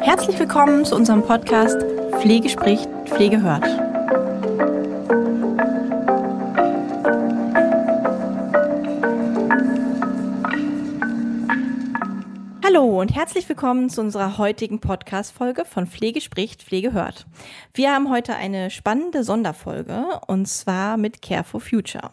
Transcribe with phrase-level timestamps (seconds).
[0.00, 1.76] Herzlich willkommen zu unserem Podcast
[2.20, 3.64] Pflege spricht, Pflege hört.
[12.64, 17.26] Hallo und herzlich willkommen zu unserer heutigen Podcast-Folge von Pflege spricht, Pflege hört.
[17.72, 22.10] Wir haben heute eine spannende Sonderfolge und zwar mit Care for Future.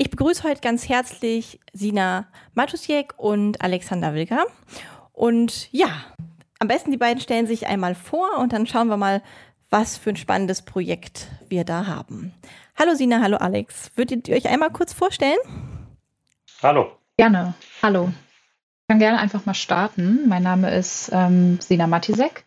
[0.00, 4.46] Ich begrüße heute ganz herzlich Sina Matusiek und Alexander Wilker.
[5.12, 5.88] Und ja,
[6.60, 9.22] am besten die beiden stellen sich einmal vor und dann schauen wir mal,
[9.70, 12.32] was für ein spannendes Projekt wir da haben.
[12.78, 13.90] Hallo Sina, hallo Alex.
[13.96, 15.38] Würdet ihr euch einmal kurz vorstellen?
[16.62, 16.92] Hallo.
[17.16, 17.54] Gerne.
[17.82, 18.10] Hallo
[18.88, 20.26] kann gerne einfach mal starten.
[20.28, 22.44] Mein Name ist ähm, Sina Matisek,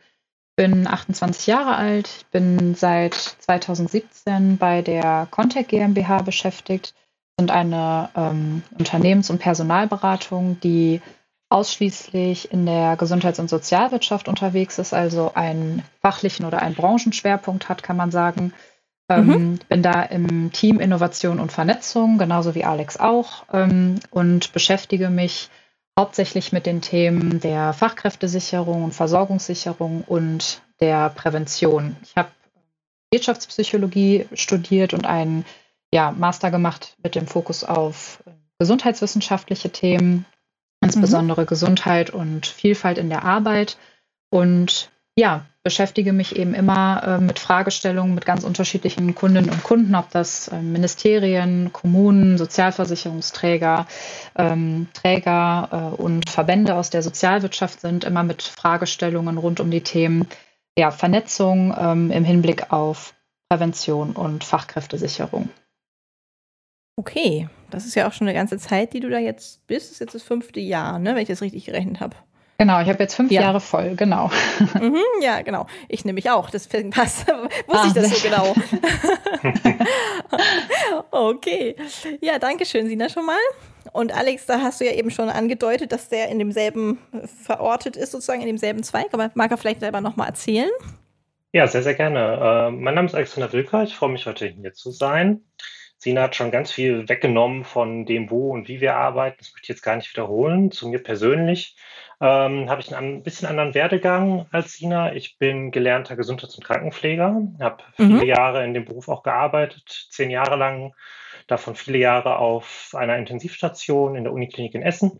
[0.56, 6.96] bin 28 Jahre alt, ich bin seit 2017 bei der Contec GmbH beschäftigt,
[7.42, 11.02] sind eine ähm, Unternehmens- und Personalberatung, die
[11.50, 17.82] ausschließlich in der Gesundheits- und Sozialwirtschaft unterwegs ist, also einen fachlichen oder einen Branchenschwerpunkt hat,
[17.82, 18.54] kann man sagen.
[19.10, 19.60] Ähm, mhm.
[19.68, 25.50] Bin da im Team Innovation und Vernetzung, genauso wie Alex auch, ähm, und beschäftige mich
[25.98, 31.96] hauptsächlich mit den Themen der Fachkräftesicherung und Versorgungssicherung und der Prävention.
[32.04, 32.30] Ich habe
[33.12, 35.44] Wirtschaftspsychologie studiert und einen
[35.94, 38.24] ja, Master gemacht mit dem Fokus auf
[38.60, 40.26] gesundheitswissenschaftliche Themen,
[40.82, 41.48] insbesondere mhm.
[41.48, 43.78] Gesundheit und Vielfalt in der Arbeit.
[44.30, 49.94] Und ja, beschäftige mich eben immer äh, mit Fragestellungen mit ganz unterschiedlichen Kundinnen und Kunden,
[49.96, 53.86] ob das äh, Ministerien, Kommunen, Sozialversicherungsträger,
[54.36, 59.82] ähm, Träger äh, und Verbände aus der Sozialwirtschaft sind, immer mit Fragestellungen rund um die
[59.82, 60.28] Themen
[60.78, 63.14] ja, Vernetzung ähm, im Hinblick auf
[63.50, 65.50] Prävention und Fachkräftesicherung.
[66.96, 69.88] Okay, das ist ja auch schon eine ganze Zeit, die du da jetzt bist.
[69.88, 72.16] Das ist jetzt das fünfte Jahr, ne, wenn ich das richtig gerechnet habe.
[72.62, 73.42] Genau, ich habe jetzt fünf ja.
[73.42, 74.30] Jahre voll, genau.
[74.80, 75.66] Mhm, ja, genau.
[75.88, 78.56] Ich nehme mich auch, deswegen passt, wusste ah, ich das so genau.
[81.12, 81.76] okay.
[82.20, 83.40] Ja, danke schön, Sina, schon mal.
[83.94, 87.00] Und Alex, da hast du ja eben schon angedeutet, dass der in demselben
[87.44, 89.08] verortet ist, sozusagen in demselben Zweig.
[89.12, 90.70] Aber mag er vielleicht selber nochmal erzählen?
[91.54, 92.70] Ja, sehr, sehr gerne.
[92.70, 93.82] Äh, mein Name ist Alexander Wilker.
[93.84, 95.42] Ich freue mich, heute hier zu sein.
[96.02, 99.38] Sina hat schon ganz viel weggenommen von dem, wo und wie wir arbeiten.
[99.38, 100.72] Das möchte ich jetzt gar nicht wiederholen.
[100.72, 101.78] Zu mir persönlich
[102.20, 105.14] ähm, habe ich einen ein bisschen anderen Werdegang als Sina.
[105.14, 108.18] Ich bin gelernter Gesundheits- und Krankenpfleger, habe mhm.
[108.18, 110.96] viele Jahre in dem Beruf auch gearbeitet, zehn Jahre lang,
[111.46, 115.20] davon viele Jahre auf einer Intensivstation in der Uniklinik in Essen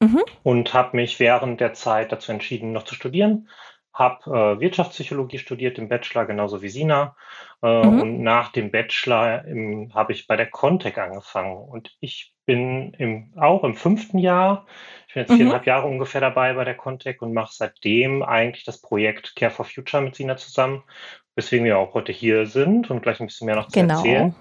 [0.00, 0.24] mhm.
[0.42, 3.48] und habe mich während der Zeit dazu entschieden, noch zu studieren.
[3.92, 7.16] Habe äh, Wirtschaftspsychologie studiert im Bachelor, genauso wie Sina.
[7.62, 8.00] Äh, mhm.
[8.00, 9.44] Und nach dem Bachelor
[9.94, 11.56] habe ich bei der Contec angefangen.
[11.56, 14.66] Und ich bin im, auch im fünften Jahr
[15.10, 15.36] ich bin jetzt mhm.
[15.38, 19.64] viereinhalb Jahre ungefähr dabei bei der Contec und mache seitdem eigentlich das Projekt Care for
[19.64, 20.84] Future mit Sina zusammen,
[21.34, 23.96] weswegen wir auch heute hier sind und gleich ein bisschen mehr noch zu genau.
[23.96, 24.36] erzählen.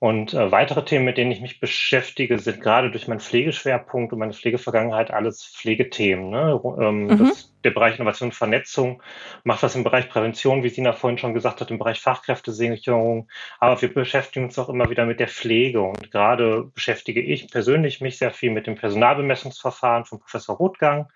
[0.00, 4.18] Und äh, weitere Themen, mit denen ich mich beschäftige, sind gerade durch meinen Pflegeschwerpunkt und
[4.18, 6.28] meine Pflegevergangenheit alles Pflegethemen.
[6.28, 6.60] Ne?
[6.78, 7.18] Ähm, mhm.
[7.18, 9.02] das, der Bereich Innovation und Vernetzung
[9.42, 13.28] macht das im Bereich Prävention, wie Sina vorhin schon gesagt hat, im Bereich Fachkräftesicherung.
[13.58, 15.80] Aber wir beschäftigen uns auch immer wieder mit der Pflege.
[15.80, 21.08] Und gerade beschäftige ich persönlich mich sehr viel mit dem Personalbemessungsverfahren von Professor Rothgang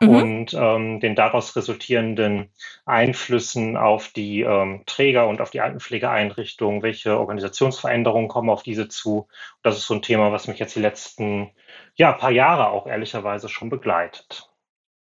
[0.00, 0.08] mhm.
[0.08, 2.50] und ähm, den daraus resultierenden
[2.84, 6.82] Einflüssen auf die ähm, Träger und auf die Altenpflegeeinrichtungen.
[6.82, 9.28] Welche Organisationsveränderungen kommen auf diese zu?
[9.62, 11.50] Das ist so ein Thema, was mich jetzt die letzten
[11.94, 14.50] ja, paar Jahre auch ehrlicherweise schon begleitet.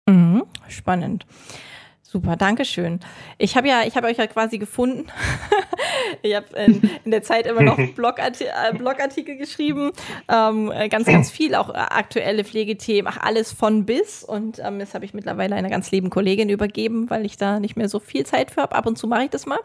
[0.09, 1.25] Mhm, spannend.
[2.01, 2.99] Super, danke schön.
[3.37, 5.05] Ich habe ja, ich habe euch ja quasi gefunden.
[6.23, 9.91] ich habe in, in, der Zeit immer noch Blogartikel, äh, Blogartikel geschrieben,
[10.27, 14.23] ähm, äh, ganz, ganz viel, auch äh, aktuelle Pflegethemen, ach alles von bis.
[14.23, 17.77] Und ähm, das habe ich mittlerweile einer ganz lieben Kollegin übergeben, weil ich da nicht
[17.77, 18.75] mehr so viel Zeit für habe.
[18.75, 19.59] Ab und zu mache ich das mal.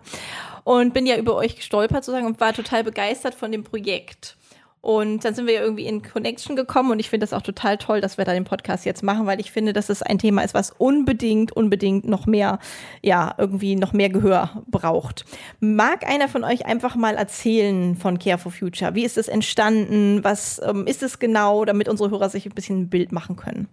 [0.64, 4.36] Und bin ja über euch gestolpert sozusagen und war total begeistert von dem Projekt.
[4.84, 7.78] Und dann sind wir ja irgendwie in Connection gekommen und ich finde das auch total
[7.78, 10.42] toll, dass wir da den Podcast jetzt machen, weil ich finde, dass es ein Thema
[10.42, 12.58] ist, was unbedingt, unbedingt noch mehr,
[13.00, 15.24] ja, irgendwie noch mehr Gehör braucht.
[15.58, 18.94] Mag einer von euch einfach mal erzählen von Care for Future?
[18.94, 20.22] Wie ist es entstanden?
[20.22, 23.68] Was ähm, ist es genau, damit unsere Hörer sich ein bisschen ein Bild machen können?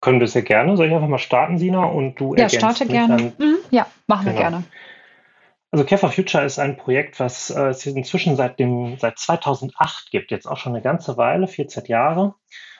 [0.00, 0.78] Können wir sehr gerne.
[0.78, 1.84] Soll ich einfach mal starten, Sina?
[1.84, 3.34] Und du Ja, starte gerne.
[3.36, 4.36] Mhm, ja, machen genau.
[4.36, 4.64] wir gerne.
[5.70, 10.10] Also Care for Future ist ein Projekt, was äh, es inzwischen seit, dem, seit 2008
[10.10, 12.34] gibt, jetzt auch schon eine ganze Weile, 14 Jahre.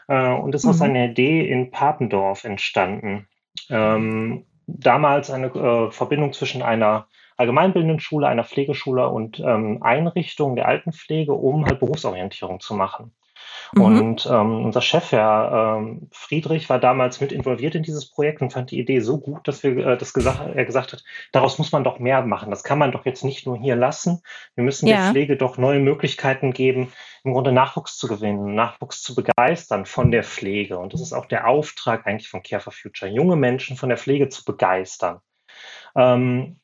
[0.09, 0.71] Äh, und es ist mhm.
[0.71, 3.29] aus einer Idee in Papendorf entstanden.
[3.71, 10.69] Ähm, damals eine äh, Verbindung zwischen einer allgemeinbildenden Schule, einer Pflegeschule und ähm, Einrichtungen der
[10.69, 13.15] Altenpflege, um halt Berufsorientierung zu machen.
[13.75, 13.83] Mhm.
[13.83, 18.53] Und ähm, unser Chef, Herr ähm, Friedrich, war damals mit involviert in dieses Projekt und
[18.53, 21.73] fand die Idee so gut, dass wir äh, das gesagt, er gesagt hat, daraus muss
[21.73, 22.51] man doch mehr machen.
[22.51, 24.23] Das kann man doch jetzt nicht nur hier lassen.
[24.55, 24.97] Wir müssen ja.
[24.97, 26.93] der Pflege doch neue Möglichkeiten geben,
[27.25, 30.79] im Grunde Nachwuchs zu gewinnen, Nachwuchs zu begeistern von der Pflege.
[30.79, 33.99] Und das ist auch der Auftrag eigentlich von Care for Future, junge Menschen von der
[33.99, 35.21] Pflege zu begeistern.
[35.97, 36.61] Ähm,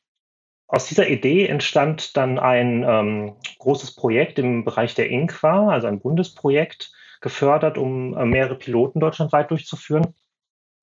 [0.73, 5.99] aus dieser Idee entstand dann ein ähm, großes Projekt im Bereich der INQUA, also ein
[5.99, 6.91] Bundesprojekt,
[7.21, 10.15] gefördert, um äh, mehrere Piloten deutschlandweit durchzuführen.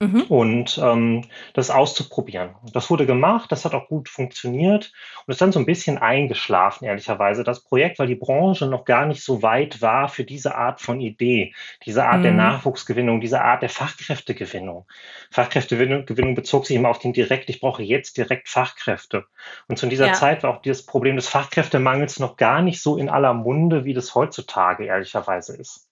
[0.03, 0.23] Mhm.
[0.23, 2.55] Und ähm, das auszuprobieren.
[2.73, 4.95] Das wurde gemacht, das hat auch gut funktioniert
[5.27, 9.05] und ist dann so ein bisschen eingeschlafen, ehrlicherweise, das Projekt, weil die Branche noch gar
[9.05, 11.53] nicht so weit war für diese Art von Idee,
[11.85, 12.23] diese Art mhm.
[12.23, 14.87] der Nachwuchsgewinnung, diese Art der Fachkräftegewinnung.
[15.31, 19.27] Fachkräftegewinnung bezog sich immer auf den direkt, ich brauche jetzt direkt Fachkräfte.
[19.69, 20.13] Und zu dieser ja.
[20.15, 23.93] Zeit war auch dieses Problem des Fachkräftemangels noch gar nicht so in aller Munde, wie
[23.93, 25.90] das heutzutage ehrlicherweise ist.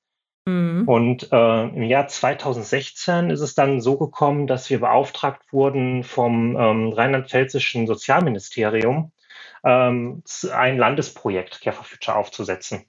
[0.49, 0.89] Mhm.
[0.89, 6.57] Und äh, im Jahr 2016 ist es dann so gekommen, dass wir beauftragt wurden vom
[6.57, 9.13] ähm, rheinland-pfälzischen Sozialministerium,
[9.63, 10.23] ähm,
[10.53, 12.87] ein Landesprojekt Care for Future aufzusetzen.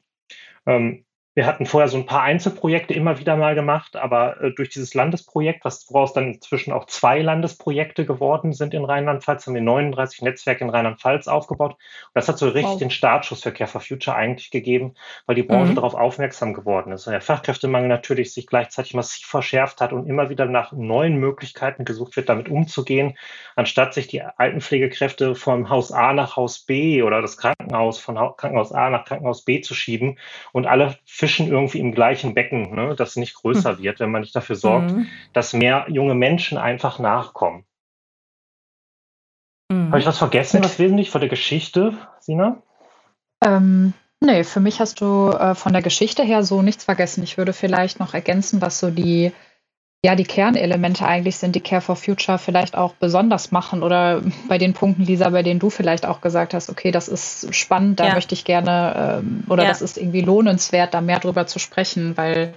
[0.65, 1.03] Ähm,
[1.39, 4.93] wir hatten vorher so ein paar Einzelprojekte immer wieder mal gemacht, aber äh, durch dieses
[4.93, 10.21] Landesprojekt, was woraus dann inzwischen auch zwei Landesprojekte geworden sind in Rheinland-Pfalz, haben wir 39
[10.23, 11.75] Netzwerke in Rheinland-Pfalz aufgebaut.
[11.75, 11.79] Und
[12.13, 12.79] das hat so richtig wow.
[12.79, 14.95] den Startschuss für Care for Future eigentlich gegeben,
[15.27, 15.75] weil die Branche mhm.
[15.75, 17.07] darauf aufmerksam geworden ist.
[17.07, 21.85] Und der Fachkräftemangel natürlich sich gleichzeitig massiv verschärft hat und immer wieder nach neuen Möglichkeiten
[21.85, 23.17] gesucht wird, damit umzugehen,
[23.55, 28.73] anstatt sich die Altenpflegekräfte vom Haus A nach Haus B oder das Krankenhaus von Krankenhaus
[28.73, 30.17] A nach Krankenhaus B zu schieben
[30.51, 30.97] und alle
[31.29, 33.83] fischen irgendwie im gleichen Becken, ne, das nicht größer mhm.
[33.83, 35.07] wird, wenn man nicht dafür sorgt, mhm.
[35.31, 37.65] dass mehr junge Menschen einfach nachkommen.
[39.71, 39.89] Mhm.
[39.89, 42.63] Habe ich was vergessen, was wesentlich von der Geschichte, Sina?
[43.45, 47.23] Ähm, nee, für mich hast du äh, von der Geschichte her so nichts vergessen.
[47.23, 49.31] Ich würde vielleicht noch ergänzen, was so die
[50.03, 54.57] ja, die Kernelemente eigentlich sind, die Care for Future vielleicht auch besonders machen oder bei
[54.57, 58.07] den Punkten, Lisa, bei denen du vielleicht auch gesagt hast, okay, das ist spannend, da
[58.07, 58.13] ja.
[58.13, 59.69] möchte ich gerne ähm, oder ja.
[59.69, 62.53] das ist irgendwie lohnenswert, da mehr drüber zu sprechen, weil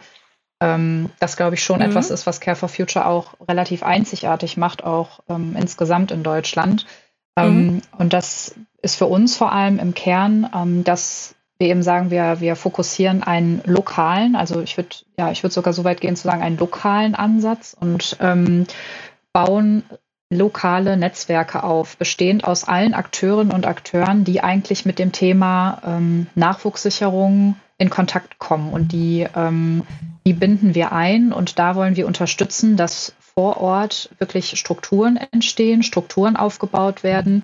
[0.62, 1.86] ähm, das, glaube ich, schon mhm.
[1.86, 6.86] etwas ist, was Care for Future auch relativ einzigartig macht, auch ähm, insgesamt in Deutschland.
[7.36, 7.82] Ähm, mhm.
[7.98, 12.40] Und das ist für uns vor allem im Kern, ähm, dass wir eben sagen, wir,
[12.40, 16.42] wir fokussieren einen lokalen, also ich würde, ja, ich sogar so weit gehen zu sagen,
[16.42, 18.66] einen lokalen Ansatz und ähm,
[19.32, 19.84] bauen
[20.28, 26.26] lokale Netzwerke auf, bestehend aus allen Akteurinnen und Akteuren, die eigentlich mit dem Thema ähm,
[26.34, 28.72] Nachwuchssicherung in Kontakt kommen.
[28.72, 29.84] Und die, ähm,
[30.26, 35.82] die binden wir ein und da wollen wir unterstützen, dass vor Ort wirklich Strukturen entstehen,
[35.82, 37.42] Strukturen aufgebaut werden,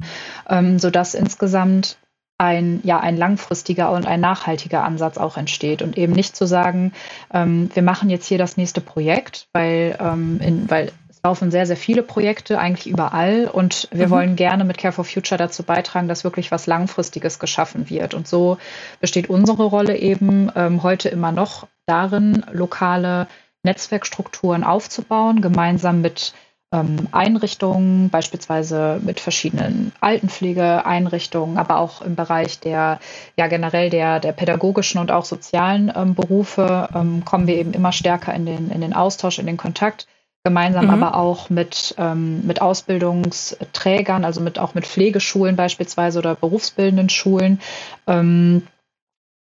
[0.49, 1.99] ähm, sodass insgesamt
[2.39, 6.93] ein, ja, ein langfristiger und ein nachhaltiger Ansatz auch entsteht und eben nicht zu sagen,
[7.35, 11.67] ähm, wir machen jetzt hier das nächste Projekt, weil, ähm, in, weil es laufen sehr,
[11.67, 14.11] sehr viele Projekte eigentlich überall und wir mhm.
[14.11, 18.15] wollen gerne mit Care for Future dazu beitragen, dass wirklich was Langfristiges geschaffen wird.
[18.15, 18.59] Und so
[19.01, 23.27] besteht unsere Rolle eben ähm, heute immer noch darin, lokale
[23.65, 26.35] Netzwerkstrukturen aufzubauen, gemeinsam mit
[26.73, 33.01] ähm, Einrichtungen, beispielsweise mit verschiedenen Altenpflegeeinrichtungen, aber auch im Bereich der,
[33.37, 37.93] ja generell der, der pädagogischen und auch sozialen ähm, Berufe ähm, kommen wir eben immer
[37.93, 40.07] stärker in den, in den Austausch, in den Kontakt.
[40.45, 40.91] Gemeinsam mhm.
[40.91, 47.61] aber auch mit, ähm, mit Ausbildungsträgern, also mit, auch mit Pflegeschulen beispielsweise oder berufsbildenden Schulen.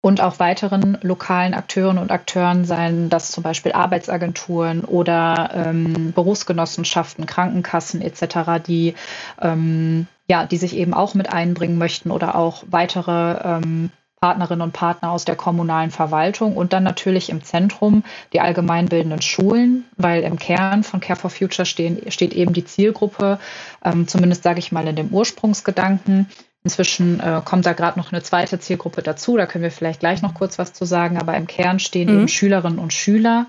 [0.08, 7.26] Und auch weiteren lokalen Akteuren und Akteuren, seien das zum Beispiel Arbeitsagenturen oder ähm, Berufsgenossenschaften,
[7.26, 8.94] Krankenkassen etc., die
[9.42, 14.72] ähm, ja, die sich eben auch mit einbringen möchten oder auch weitere ähm, Partnerinnen und
[14.72, 20.38] Partner aus der kommunalen Verwaltung und dann natürlich im Zentrum die allgemeinbildenden Schulen, weil im
[20.38, 23.38] Kern von Care for Future stehen, steht eben die Zielgruppe,
[23.84, 26.28] ähm, zumindest sage ich mal in dem Ursprungsgedanken,
[26.68, 30.20] Inzwischen äh, kommt da gerade noch eine zweite Zielgruppe dazu, da können wir vielleicht gleich
[30.20, 32.18] noch kurz was zu sagen, aber im Kern stehen mhm.
[32.18, 33.46] eben Schülerinnen und Schüler,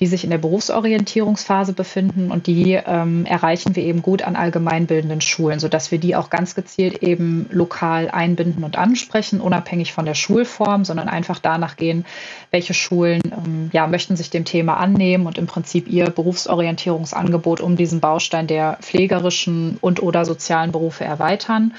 [0.00, 2.30] die sich in der Berufsorientierungsphase befinden.
[2.30, 6.54] Und die ähm, erreichen wir eben gut an allgemeinbildenden Schulen, sodass wir die auch ganz
[6.54, 12.06] gezielt eben lokal einbinden und ansprechen, unabhängig von der Schulform, sondern einfach danach gehen,
[12.52, 17.76] welche Schulen ähm, ja, möchten sich dem Thema annehmen und im Prinzip ihr Berufsorientierungsangebot um
[17.76, 21.74] diesen Baustein der pflegerischen und oder sozialen Berufe erweitern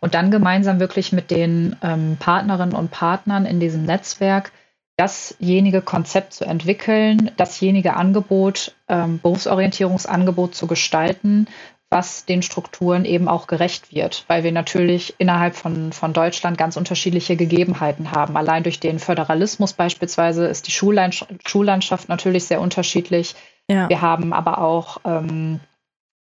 [0.00, 4.52] und dann gemeinsam wirklich mit den ähm, Partnerinnen und Partnern in diesem Netzwerk
[4.96, 11.46] dasjenige Konzept zu entwickeln, dasjenige Angebot, ähm, Berufsorientierungsangebot zu gestalten,
[11.90, 16.76] was den Strukturen eben auch gerecht wird, weil wir natürlich innerhalb von, von Deutschland ganz
[16.76, 18.36] unterschiedliche Gegebenheiten haben.
[18.36, 23.36] Allein durch den Föderalismus beispielsweise ist die Schullandschaft natürlich sehr unterschiedlich.
[23.70, 23.88] Ja.
[23.88, 25.60] Wir haben aber auch ähm,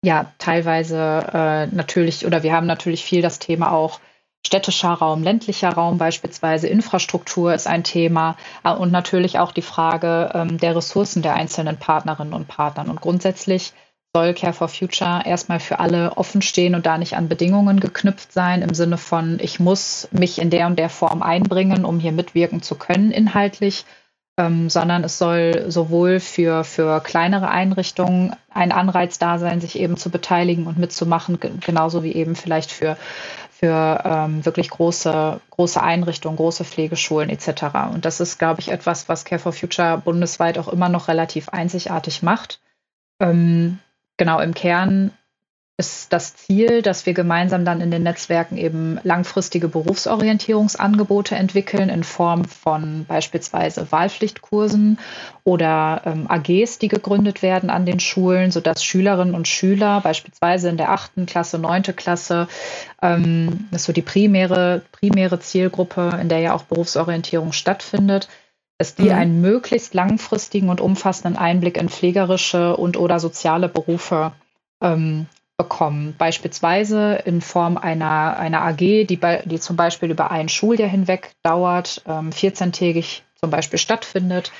[0.06, 0.96] ja teilweise
[1.34, 4.00] äh, natürlich oder wir haben natürlich viel das Thema auch
[4.46, 8.36] städtischer Raum, ländlicher Raum beispielsweise, Infrastruktur ist ein Thema.
[8.64, 12.88] Äh, und natürlich auch die Frage ähm, der Ressourcen der einzelnen Partnerinnen und Partnern.
[12.88, 13.72] Und grundsätzlich
[14.14, 18.32] soll Care for Future erstmal für alle offen stehen und da nicht an Bedingungen geknüpft
[18.32, 22.12] sein, im Sinne von, ich muss mich in der und der Form einbringen, um hier
[22.12, 23.84] mitwirken zu können inhaltlich,
[24.38, 29.96] ähm, sondern es soll sowohl für, für kleinere Einrichtungen ein Anreiz da sein, sich eben
[29.96, 32.96] zu beteiligen und mitzumachen, genauso wie eben vielleicht für,
[33.50, 37.64] für ähm, wirklich große, große Einrichtungen, große Pflegeschulen etc.
[37.92, 41.48] Und das ist, glaube ich, etwas, was Care for Future bundesweit auch immer noch relativ
[41.48, 42.60] einzigartig macht.
[43.20, 43.78] Ähm,
[44.18, 45.12] genau im Kern
[45.78, 52.02] ist das Ziel, dass wir gemeinsam dann in den Netzwerken eben langfristige Berufsorientierungsangebote entwickeln in
[52.02, 54.98] Form von beispielsweise Wahlpflichtkursen
[55.44, 60.78] oder ähm, AGs, die gegründet werden an den Schulen, sodass Schülerinnen und Schüler beispielsweise in
[60.78, 62.48] der achten Klasse, neunte Klasse,
[63.02, 68.30] ähm, das ist so die primäre, primäre Zielgruppe, in der ja auch Berufsorientierung stattfindet,
[68.78, 69.12] dass die mhm.
[69.12, 74.32] einen möglichst langfristigen und umfassenden Einblick in pflegerische und oder soziale Berufe
[74.82, 76.14] ähm, bekommen.
[76.18, 81.30] Beispielsweise in Form einer, einer AG, die, bei, die zum Beispiel über ein Schuljahr hinweg
[81.42, 84.52] dauert, ähm, 14-tägig zum Beispiel stattfindet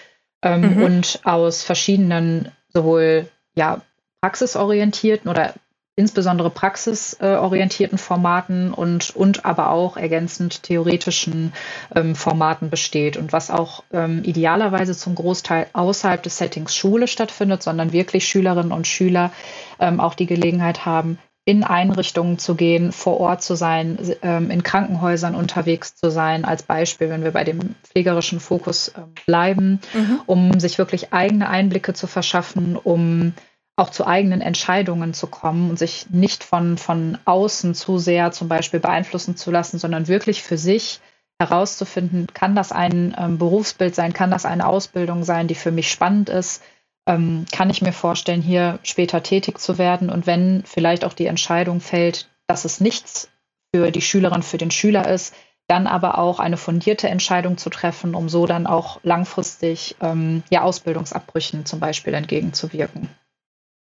[0.43, 0.83] ähm, mhm.
[0.83, 3.83] und aus verschiedenen sowohl ja,
[4.21, 5.55] praxisorientierten oder
[5.97, 11.55] insbesondere praxisorientierten Formaten und, und aber auch ergänzend theoretischen
[11.95, 17.62] ähm, Formaten besteht und was auch ähm, idealerweise zum Großteil außerhalb des Settings Schule stattfindet,
[17.62, 19.33] sondern wirklich Schülerinnen und Schüler
[19.81, 24.62] ähm, auch die Gelegenheit haben, in Einrichtungen zu gehen, vor Ort zu sein, ähm, in
[24.65, 30.21] Krankenhäusern unterwegs zu sein, als Beispiel, wenn wir bei dem pflegerischen Fokus äh, bleiben, mhm.
[30.26, 33.33] um sich wirklich eigene Einblicke zu verschaffen, um
[33.76, 38.49] auch zu eigenen Entscheidungen zu kommen und sich nicht von, von außen zu sehr zum
[38.49, 41.00] Beispiel beeinflussen zu lassen, sondern wirklich für sich
[41.38, 45.90] herauszufinden, kann das ein ähm, Berufsbild sein, kann das eine Ausbildung sein, die für mich
[45.90, 46.62] spannend ist,
[47.06, 51.26] ähm, kann ich mir vorstellen, hier später tätig zu werden und wenn vielleicht auch die
[51.26, 53.28] Entscheidung fällt, dass es nichts
[53.75, 55.35] für die Schülerin, für den Schüler ist,
[55.68, 60.62] dann aber auch eine fundierte Entscheidung zu treffen, um so dann auch langfristig ähm, ja,
[60.62, 63.11] Ausbildungsabbrüchen zum Beispiel entgegenzuwirken.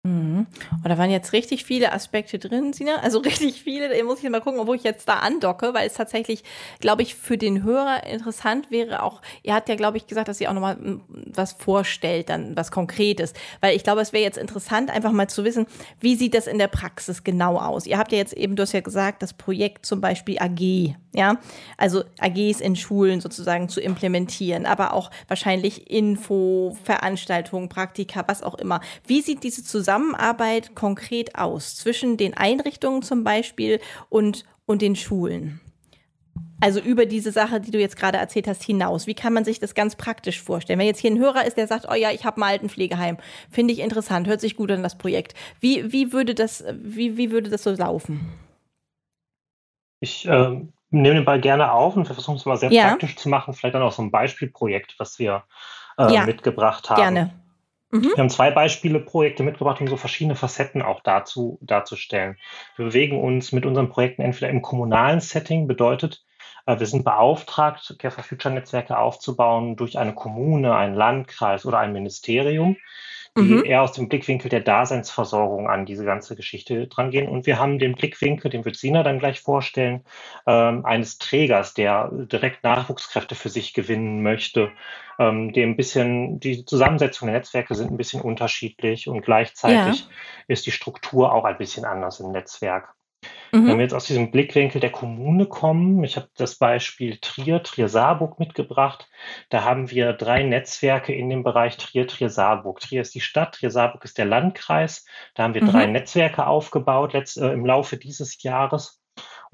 [0.07, 0.47] Mhm.
[0.71, 2.97] Und da waren jetzt richtig viele Aspekte drin, Sina.
[2.97, 3.89] Also richtig viele.
[3.89, 6.45] Da muss ich mal gucken, wo ich jetzt da andocke, weil es tatsächlich,
[6.81, 10.41] glaube ich, für den Hörer interessant wäre auch, ihr habt ja, glaube ich, gesagt, dass
[10.41, 13.33] ihr auch nochmal hm, was vorstellt, dann was Konkretes.
[13.61, 15.67] Weil ich glaube, es wäre jetzt interessant, einfach mal zu wissen,
[16.01, 17.87] wie sieht das in der Praxis genau aus?
[17.87, 21.39] Ihr habt ja jetzt eben, du hast ja gesagt, das Projekt zum Beispiel AG, ja.
[21.79, 28.57] Also AGs in Schulen sozusagen zu implementieren, aber auch wahrscheinlich Info, Veranstaltungen, Praktika, was auch
[28.57, 28.81] immer.
[29.07, 34.97] Wie sieht diese Zusammenarbeit Zusammenarbeit konkret aus zwischen den Einrichtungen zum Beispiel und, und den
[34.97, 35.61] Schulen?
[36.61, 39.07] Also über diese Sache, die du jetzt gerade erzählt hast, hinaus.
[39.07, 40.79] Wie kann man sich das ganz praktisch vorstellen?
[40.79, 43.19] Wenn jetzt hier ein Hörer ist, der sagt, oh ja, ich habe ein Altenpflegeheim,
[43.51, 45.35] finde ich interessant, hört sich gut an das Projekt.
[45.61, 48.33] Wie, wie, würde, das, wie, wie würde das so laufen?
[50.01, 50.61] Ich äh,
[50.91, 52.89] nehme den Ball gerne auf und wir versuchen es mal sehr ja.
[52.89, 53.55] praktisch zu machen.
[53.55, 55.45] Vielleicht dann auch so ein Beispielprojekt, was wir
[55.99, 57.01] äh, ja, mitgebracht haben.
[57.01, 57.44] Gerne.
[57.95, 58.03] Mhm.
[58.03, 62.37] Wir haben zwei Beispiele Projekte mitgebracht, um so verschiedene Facetten auch dazu darzustellen.
[62.75, 66.25] Wir bewegen uns mit unseren Projekten entweder im kommunalen Setting, bedeutet,
[66.67, 71.79] äh, wir sind beauftragt, Care for Future Netzwerke aufzubauen durch eine Kommune, einen Landkreis oder
[71.79, 72.77] ein Ministerium
[73.37, 73.65] die mhm.
[73.65, 77.29] eher aus dem Blickwinkel der Daseinsversorgung an diese ganze Geschichte drangehen.
[77.29, 80.05] Und wir haben den Blickwinkel, den wird Sina dann gleich vorstellen,
[80.47, 84.71] ähm, eines Trägers, der direkt Nachwuchskräfte für sich gewinnen möchte,
[85.19, 90.07] ähm, dem ein bisschen, die Zusammensetzung der Netzwerke sind ein bisschen unterschiedlich und gleichzeitig ja.
[90.47, 92.95] ist die Struktur auch ein bisschen anders im Netzwerk.
[93.53, 93.69] Mhm.
[93.69, 98.39] Wenn wir jetzt aus diesem Blickwinkel der Kommune kommen, ich habe das Beispiel Trier, Trier-Saarburg
[98.39, 99.09] mitgebracht.
[99.49, 102.81] Da haben wir drei Netzwerke in dem Bereich Trier, Trier-Saarburg.
[102.81, 105.07] Trier ist die Stadt, Trier-Saarburg ist der Landkreis.
[105.35, 105.71] Da haben wir mhm.
[105.71, 109.04] drei Netzwerke aufgebaut letzt, äh, im Laufe dieses Jahres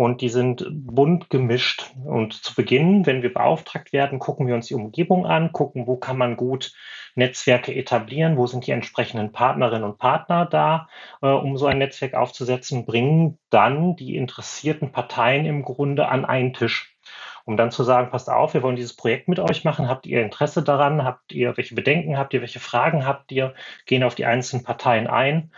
[0.01, 1.91] und die sind bunt gemischt.
[2.07, 5.99] Und zu Beginn, wenn wir beauftragt werden, gucken wir uns die Umgebung an, gucken, wo
[5.99, 6.73] kann man gut
[7.17, 10.89] Netzwerke etablieren, wo sind die entsprechenden Partnerinnen und Partner da,
[11.21, 16.55] äh, um so ein Netzwerk aufzusetzen, bringen dann die interessierten Parteien im Grunde an einen
[16.55, 16.97] Tisch.
[17.45, 20.23] Um dann zu sagen, passt auf, wir wollen dieses Projekt mit euch machen, habt ihr
[20.23, 22.41] Interesse daran, habt ihr welche Bedenken, habt ihr?
[22.41, 23.53] Welche Fragen, habt ihr,
[23.85, 25.51] gehen auf die einzelnen Parteien ein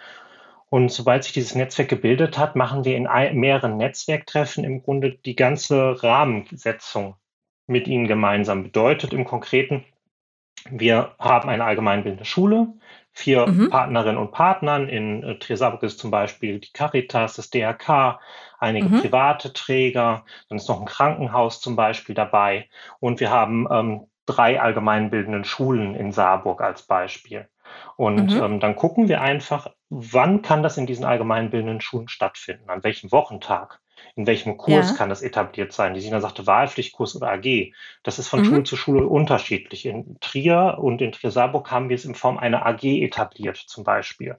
[0.73, 3.03] Und sobald sich dieses Netzwerk gebildet hat, machen wir in
[3.39, 7.17] mehreren Netzwerktreffen im Grunde die ganze Rahmensetzung
[7.67, 8.63] mit ihnen gemeinsam.
[8.63, 9.85] Bedeutet im Konkreten,
[10.71, 12.69] wir haben eine allgemeinbildende Schule,
[13.11, 13.69] vier mhm.
[13.69, 14.89] Partnerinnen und Partnern.
[14.89, 18.19] In äh, Tresaburg ist zum Beispiel die Caritas, das DRK,
[18.59, 19.03] einige mhm.
[19.03, 22.71] private Träger, dann ist noch ein Krankenhaus zum Beispiel dabei.
[22.99, 27.47] Und wir haben ähm, drei allgemeinbildenden Schulen in Saarburg als Beispiel.
[27.97, 28.43] Und mhm.
[28.43, 33.13] ähm, dann gucken wir einfach, wann kann das in diesen allgemeinbildenden Schulen stattfinden, an welchem
[33.13, 33.81] Wochentag
[34.15, 34.97] in welchem Kurs ja.
[34.97, 35.95] kann das etabliert sein?
[35.95, 37.73] Die Sina sagte Wahlpflichtkurs oder AG.
[38.03, 38.45] Das ist von mhm.
[38.45, 39.87] Schule zu Schule unterschiedlich.
[39.87, 44.37] In Trier und in Trier-Saarburg haben wir es in Form einer AG etabliert, zum Beispiel.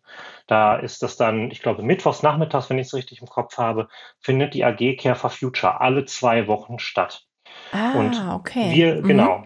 [0.48, 3.88] Da ist das dann, ich glaube, mittwochs nachmittags, wenn ich es richtig im Kopf habe,
[4.20, 7.26] findet die AG Care for Future alle zwei Wochen statt.
[7.72, 8.72] Ah, und okay.
[8.74, 9.08] wir, mhm.
[9.08, 9.44] genau,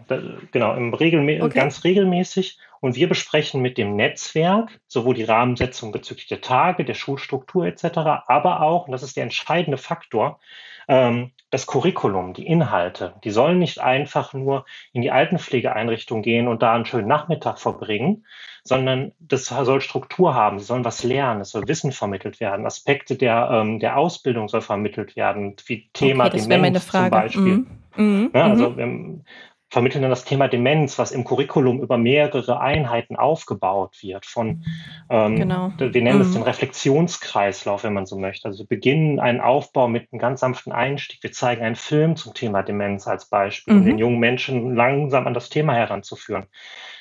[0.51, 1.59] genau, im Regelmä okay.
[1.59, 2.59] ganz regelmäßig.
[2.79, 7.97] Und wir besprechen mit dem Netzwerk sowohl die Rahmensetzung bezüglich der Tage, der Schulstruktur etc.,
[8.27, 10.39] aber auch, und das ist der entscheidende Faktor,
[10.87, 13.15] ähm, das Curriculum, die Inhalte.
[13.23, 18.25] Die sollen nicht einfach nur in die Altenpflegeeinrichtung gehen und da einen schönen Nachmittag verbringen,
[18.63, 20.59] sondern das soll Struktur haben.
[20.59, 24.61] Sie sollen was lernen, es soll Wissen vermittelt werden, Aspekte der, ähm, der Ausbildung soll
[24.61, 27.41] vermittelt werden, wie Thema okay, Demenz zum Beispiel.
[27.41, 27.67] Mhm.
[27.95, 28.31] Mhm.
[28.33, 29.23] Ja, also mhm.
[29.69, 34.25] Vermitteln dann das Thema Demenz, was im Curriculum über mehrere Einheiten aufgebaut wird.
[34.25, 34.63] Von,
[35.09, 35.73] ähm, genau.
[35.77, 36.35] wir nennen es mhm.
[36.35, 38.47] den Reflexionskreislauf, wenn man so möchte.
[38.47, 41.21] Also wir beginnen einen Aufbau mit einem ganz sanften Einstieg.
[41.21, 43.99] Wir zeigen einen Film zum Thema Demenz als Beispiel, um den mhm.
[43.99, 46.45] jungen Menschen langsam an das Thema heranzuführen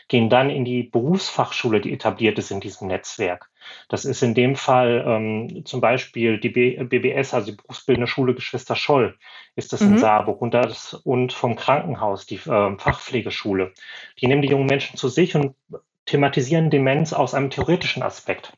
[0.08, 3.50] gehen dann in die Berufsfachschule, die etabliert ist in diesem Netzwerk.
[3.88, 8.34] Das ist in dem Fall ähm, zum Beispiel die B BBS, also die Berufsbildende Schule
[8.34, 9.18] Geschwister Scholl,
[9.56, 9.94] ist das mhm.
[9.94, 13.72] in Saarburg und, das, und vom Krankenhaus, die äh, Fachpflegeschule.
[14.20, 15.56] Die nehmen die jungen Menschen zu sich und
[16.04, 18.52] thematisieren Demenz aus einem theoretischen Aspekt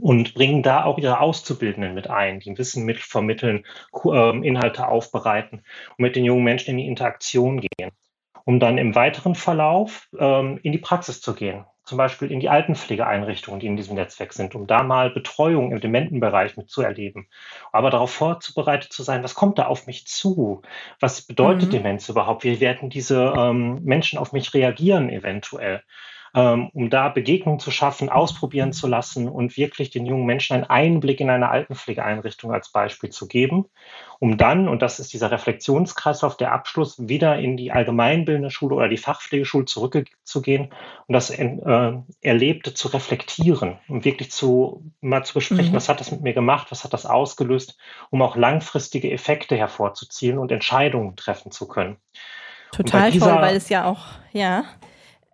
[0.00, 3.66] und bringen da auch ihre Auszubildenden mit ein, die Wissen mit vermitteln,
[4.04, 7.90] ähm, Inhalte aufbereiten und mit den jungen Menschen in die Interaktion gehen
[8.44, 11.64] um dann im weiteren Verlauf ähm, in die Praxis zu gehen.
[11.84, 15.80] Zum Beispiel in die Altenpflegeeinrichtungen, die in diesem Netzwerk sind, um da mal Betreuung im
[15.80, 17.26] Dementenbereich mitzuerleben.
[17.72, 20.62] Aber darauf vorzubereitet zu sein, was kommt da auf mich zu?
[21.00, 21.72] Was bedeutet mhm.
[21.72, 22.44] Demenz überhaupt?
[22.44, 25.82] Wie werden diese ähm, Menschen auf mich reagieren eventuell?
[26.34, 30.64] Ähm, um da Begegnungen zu schaffen, ausprobieren zu lassen und wirklich den jungen Menschen einen
[30.64, 33.66] Einblick in eine Altenpflegeeinrichtung als Beispiel zu geben,
[34.18, 38.88] um dann, und das ist dieser Reflexionskreislauf, der Abschluss, wieder in die allgemeinbildende Schule oder
[38.88, 40.72] die Fachpflegeschule zurückzugehen
[41.06, 41.92] und das äh,
[42.22, 45.76] Erlebte zu reflektieren und wirklich zu, mal zu besprechen, mhm.
[45.76, 47.76] was hat das mit mir gemacht, was hat das ausgelöst,
[48.10, 51.98] um auch langfristige Effekte hervorzuziehen und Entscheidungen treffen zu können.
[52.72, 54.64] Total toll, weil es ja auch, ja,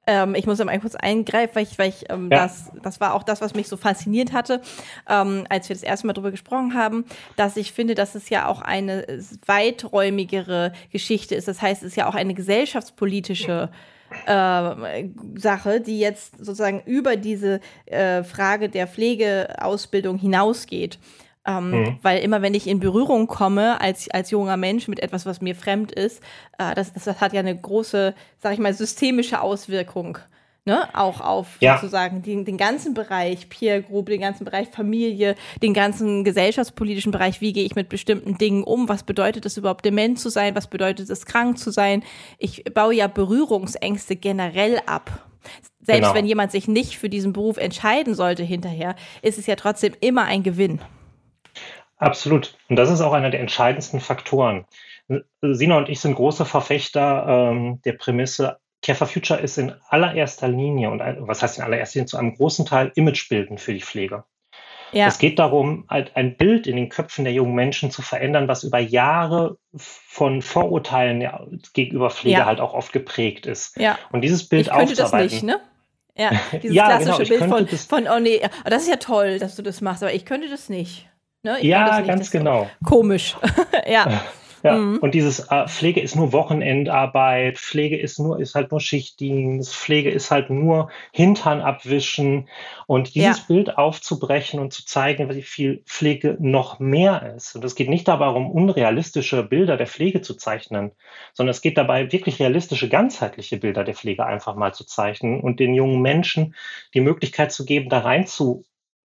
[0.09, 2.45] ähm, ich muss mal kurz eingreifen, weil ich, weil ich ähm, ja.
[2.45, 4.63] das, das war auch das, was mich so fasziniert hatte,
[5.07, 7.05] ähm, als wir das erste Mal drüber gesprochen haben,
[7.37, 9.05] dass ich finde, dass es ja auch eine
[9.45, 11.47] weiträumigere Geschichte ist.
[11.47, 13.69] Das heißt, es ist ja auch eine gesellschaftspolitische
[14.25, 15.05] äh,
[15.37, 20.99] Sache, die jetzt sozusagen über diese äh, Frage der Pflegeausbildung hinausgeht.
[21.49, 21.99] Ähm, mhm.
[22.03, 25.55] Weil immer, wenn ich in Berührung komme als, als junger Mensch mit etwas, was mir
[25.55, 26.23] fremd ist,
[26.59, 30.19] äh, das, das, das hat ja eine große, sag ich mal, systemische Auswirkung.
[30.67, 30.87] Ne?
[30.93, 31.77] Auch auf ja.
[31.79, 37.41] sozusagen den, den ganzen Bereich Peer Group, den ganzen Bereich Familie, den ganzen gesellschaftspolitischen Bereich,
[37.41, 40.67] wie gehe ich mit bestimmten Dingen um, was bedeutet es überhaupt dement zu sein, was
[40.67, 42.03] bedeutet es krank zu sein.
[42.37, 45.27] Ich baue ja Berührungsängste generell ab.
[45.81, 46.15] Selbst genau.
[46.15, 50.25] wenn jemand sich nicht für diesen Beruf entscheiden sollte hinterher, ist es ja trotzdem immer
[50.25, 50.81] ein Gewinn.
[51.99, 52.57] Absolut.
[52.69, 54.65] Und das ist auch einer der entscheidendsten Faktoren.
[55.41, 60.49] Sina und ich sind große Verfechter ähm, der Prämisse, Care for Future ist in allererster
[60.49, 64.25] Linie und was heißt in allererster Linie zu einem großen Teil Imagebilden für die Pflege.
[64.93, 65.07] Ja.
[65.07, 68.79] Es geht darum, ein Bild in den Köpfen der jungen Menschen zu verändern, was über
[68.79, 71.29] Jahre von Vorurteilen
[71.75, 72.47] gegenüber Pflege ja.
[72.47, 73.77] halt auch oft geprägt ist.
[73.77, 73.99] Ja.
[74.13, 75.25] Und dieses Bild ich könnte aufzuarbeiten.
[75.25, 75.61] Das nicht, ne?
[76.17, 76.31] Ja,
[76.63, 79.63] dieses ja, klassische genau, Bild von, von, oh nee, das ist ja toll, dass du
[79.63, 81.09] das machst, aber ich könnte das nicht.
[81.43, 81.65] Ne?
[81.65, 82.69] Ja, ganz genau.
[82.85, 83.37] Komisch.
[83.87, 84.23] ja.
[84.63, 84.99] Ja, mhm.
[84.99, 90.11] und dieses äh, Pflege ist nur Wochenendarbeit, Pflege ist nur, ist halt nur Schichtdienst, Pflege
[90.11, 92.49] ist halt nur Hintern abwischen
[92.87, 93.45] und dieses ja.
[93.47, 97.55] Bild aufzubrechen und zu zeigen, wie viel Pflege noch mehr ist.
[97.55, 100.91] Und es geht nicht darum, unrealistische Bilder der Pflege zu zeichnen,
[101.35, 105.61] sondern es geht dabei, wirklich realistische, ganzheitliche Bilder der Pflege einfach mal zu zeichnen und
[105.61, 106.55] den jungen Menschen
[106.95, 108.65] die Möglichkeit zu geben, da rein zu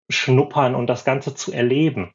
[0.10, 2.14] schnuppern und das Ganze zu erleben.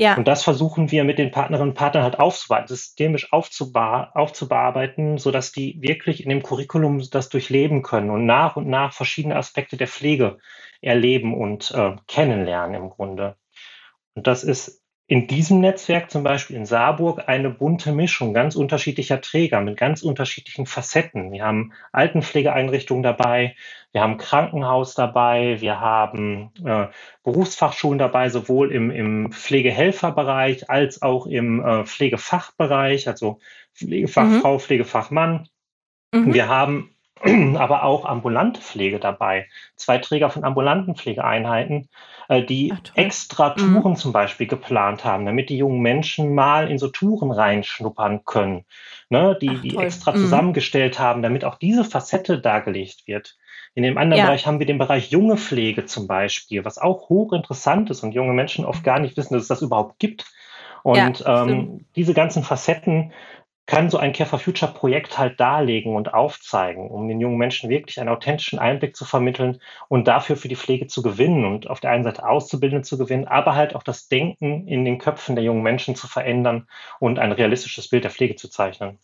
[0.00, 0.16] Ja.
[0.16, 5.50] Und das versuchen wir mit den Partnerinnen und Partnern halt aufzubearbeiten, systemisch aufzuba aufzubearbeiten, sodass
[5.50, 9.88] die wirklich in dem Curriculum das durchleben können und nach und nach verschiedene Aspekte der
[9.88, 10.38] Pflege
[10.80, 13.36] erleben und äh, kennenlernen im Grunde.
[14.14, 19.22] Und das ist in diesem Netzwerk zum Beispiel in Saarburg eine bunte Mischung ganz unterschiedlicher
[19.22, 21.32] Träger mit ganz unterschiedlichen Facetten.
[21.32, 23.56] Wir haben Altenpflegeeinrichtungen dabei,
[23.92, 26.88] wir haben Krankenhaus dabei, wir haben äh,
[27.24, 33.38] Berufsfachschulen dabei, sowohl im, im Pflegehelferbereich als auch im äh, Pflegefachbereich, also
[33.74, 34.60] Pflegefachfrau, mhm.
[34.60, 35.48] Pflegefachmann.
[36.12, 36.34] Mhm.
[36.34, 36.94] Wir haben
[37.56, 39.46] aber auch ambulante Pflege dabei.
[39.76, 41.88] Zwei Träger von ambulanten Pflegeeinheiten,
[42.28, 43.74] äh, die Ach, extra mhm.
[43.74, 43.96] Touren mhm.
[43.96, 48.64] zum Beispiel geplant haben, damit die jungen Menschen mal in so Touren reinschnuppern können,
[49.08, 49.36] ne?
[49.40, 50.16] die, Ach, die extra mhm.
[50.16, 53.36] zusammengestellt haben, damit auch diese Facette dargelegt wird.
[53.74, 54.26] In dem anderen ja.
[54.26, 58.32] Bereich haben wir den Bereich junge Pflege zum Beispiel, was auch hochinteressant ist und junge
[58.32, 60.24] Menschen oft gar nicht wissen, dass es das überhaupt gibt.
[60.82, 63.12] Und ja, ähm, diese ganzen Facetten
[63.68, 67.68] kann so ein Care for Future Projekt halt darlegen und aufzeigen, um den jungen Menschen
[67.68, 71.78] wirklich einen authentischen Einblick zu vermitteln und dafür für die Pflege zu gewinnen und auf
[71.80, 75.44] der einen Seite Auszubildende zu gewinnen, aber halt auch das Denken in den Köpfen der
[75.44, 76.66] jungen Menschen zu verändern
[76.98, 78.98] und ein realistisches Bild der Pflege zu zeichnen.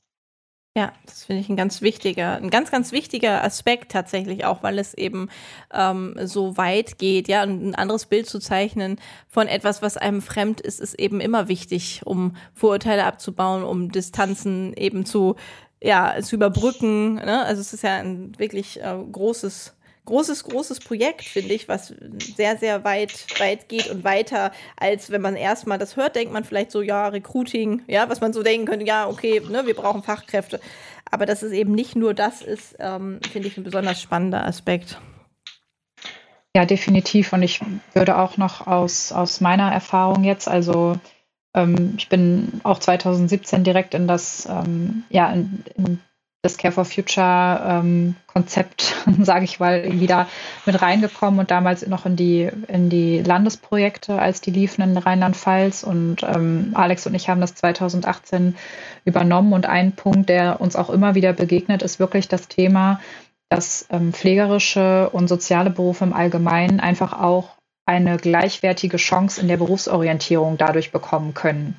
[0.77, 4.81] Ja, das finde ich ein ganz wichtiger, ein ganz, ganz wichtiger Aspekt tatsächlich auch, weil
[4.81, 5.29] es eben
[5.73, 10.21] ähm, so weit geht, ja, und ein anderes Bild zu zeichnen von etwas, was einem
[10.21, 15.37] fremd ist, ist eben immer wichtig, um Vorurteile abzubauen, um Distanzen eben zu,
[15.81, 17.15] ja, zu überbrücken.
[17.15, 17.45] Ne?
[17.45, 21.95] Also es ist ja ein wirklich äh, großes großes, großes Projekt, finde ich, was
[22.37, 26.45] sehr, sehr weit, weit geht und weiter, als wenn man erstmal das hört, denkt man
[26.45, 30.03] vielleicht so, ja, Recruiting, ja, was man so denken könnte, ja, okay, ne, wir brauchen
[30.03, 30.61] Fachkräfte.
[31.11, 34.99] Aber dass es eben nicht nur das ist, ähm, finde ich ein besonders spannender Aspekt.
[36.57, 37.33] Ja, definitiv.
[37.33, 37.61] Und ich
[37.95, 40.99] würde auch noch aus, aus meiner Erfahrung jetzt, also
[41.55, 46.01] ähm, ich bin auch 2017 direkt in das, ähm, ja, in, in
[46.45, 50.29] das Care for Future ähm, Konzept, sage ich mal, wieder
[50.67, 55.83] mit reingekommen und damals noch in die, in die Landesprojekte, als die liefen in Rheinland-Pfalz.
[55.85, 58.57] Und ähm, Alex und ich haben das 2018
[59.07, 59.55] übernommen.
[59.55, 63.01] Und ein Punkt, der uns auch immer wieder begegnet, ist wirklich das Thema,
[63.49, 69.57] dass ähm, pflegerische und soziale Berufe im Allgemeinen einfach auch eine gleichwertige Chance in der
[69.57, 71.75] Berufsorientierung dadurch bekommen können.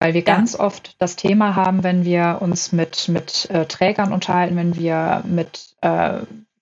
[0.00, 0.36] Weil wir ja.
[0.36, 5.22] ganz oft das Thema haben, wenn wir uns mit, mit äh, Trägern unterhalten, wenn wir
[5.26, 6.20] mit äh,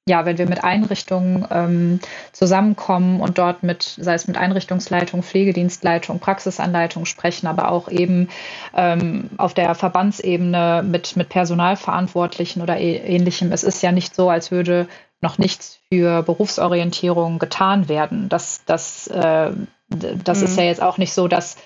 [0.09, 6.21] ja, wenn wir mit Einrichtungen ähm, zusammenkommen und dort mit, sei es mit Einrichtungsleitung, Pflegedienstleitung,
[6.21, 8.29] Praxisanleitung sprechen, aber auch eben
[8.73, 13.51] ähm, auf der Verbandsebene mit, mit Personalverantwortlichen oder ähnlichem.
[13.51, 14.87] Es ist ja nicht so, als würde
[15.21, 18.29] noch nichts für Berufsorientierung getan werden.
[18.29, 19.51] Das, das, äh,
[19.89, 20.45] das mhm.
[20.45, 21.57] ist ja jetzt auch nicht so, dass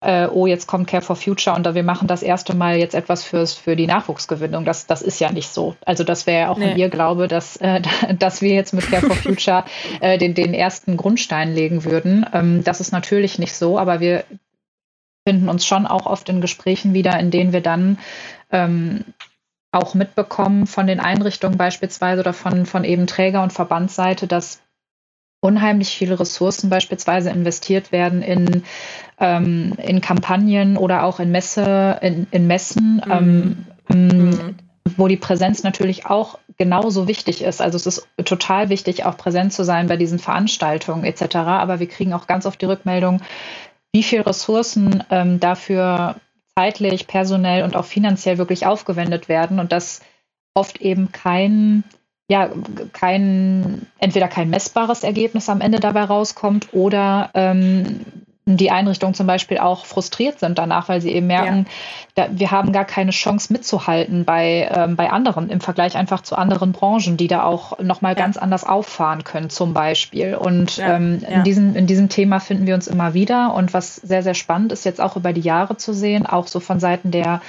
[0.00, 3.24] äh, oh, jetzt kommt Care for Future und wir machen das erste Mal jetzt etwas
[3.24, 4.64] fürs, für die Nachwuchsgewinnung.
[4.64, 5.74] Das, das ist ja nicht so.
[5.84, 6.74] Also das wäre ja auch nee.
[6.74, 7.82] Ihr Glaube, dass, äh,
[8.18, 9.64] dass wir jetzt mit Care for Future
[10.00, 12.24] äh, den, den ersten Grundstein legen würden.
[12.32, 14.24] Ähm, das ist natürlich nicht so, aber wir
[15.26, 17.98] finden uns schon auch oft in Gesprächen wieder, in denen wir dann
[18.50, 19.04] ähm,
[19.72, 24.62] auch mitbekommen von den Einrichtungen beispielsweise oder von, von eben Träger- und Verbandsseite, dass
[25.40, 28.64] unheimlich viele Ressourcen beispielsweise investiert werden in,
[29.20, 33.12] ähm, in Kampagnen oder auch in Messe, in, in Messen, mhm.
[33.12, 34.54] Ähm, mhm.
[34.96, 37.60] wo die Präsenz natürlich auch genauso wichtig ist.
[37.62, 41.36] Also es ist total wichtig, auch präsent zu sein bei diesen Veranstaltungen etc.
[41.36, 43.22] Aber wir kriegen auch ganz oft die Rückmeldung,
[43.92, 46.16] wie viel Ressourcen ähm, dafür
[46.56, 50.00] zeitlich, personell und auch finanziell wirklich aufgewendet werden und dass
[50.54, 51.84] oft eben kein
[52.28, 52.50] ja
[52.92, 58.04] kein, entweder kein messbares Ergebnis am Ende dabei rauskommt oder ähm,
[58.56, 61.66] die Einrichtungen zum Beispiel auch frustriert sind danach, weil sie eben merken,
[62.16, 62.26] ja.
[62.26, 66.36] da, wir haben gar keine Chance mitzuhalten bei, ähm, bei anderen im Vergleich einfach zu
[66.36, 68.18] anderen Branchen, die da auch nochmal ja.
[68.18, 70.34] ganz anders auffahren können zum Beispiel.
[70.34, 70.96] Und ja.
[70.96, 73.52] Ähm, in, diesem, in diesem Thema finden wir uns immer wieder.
[73.54, 76.60] Und was sehr, sehr spannend ist, jetzt auch über die Jahre zu sehen, auch so
[76.60, 77.42] von Seiten der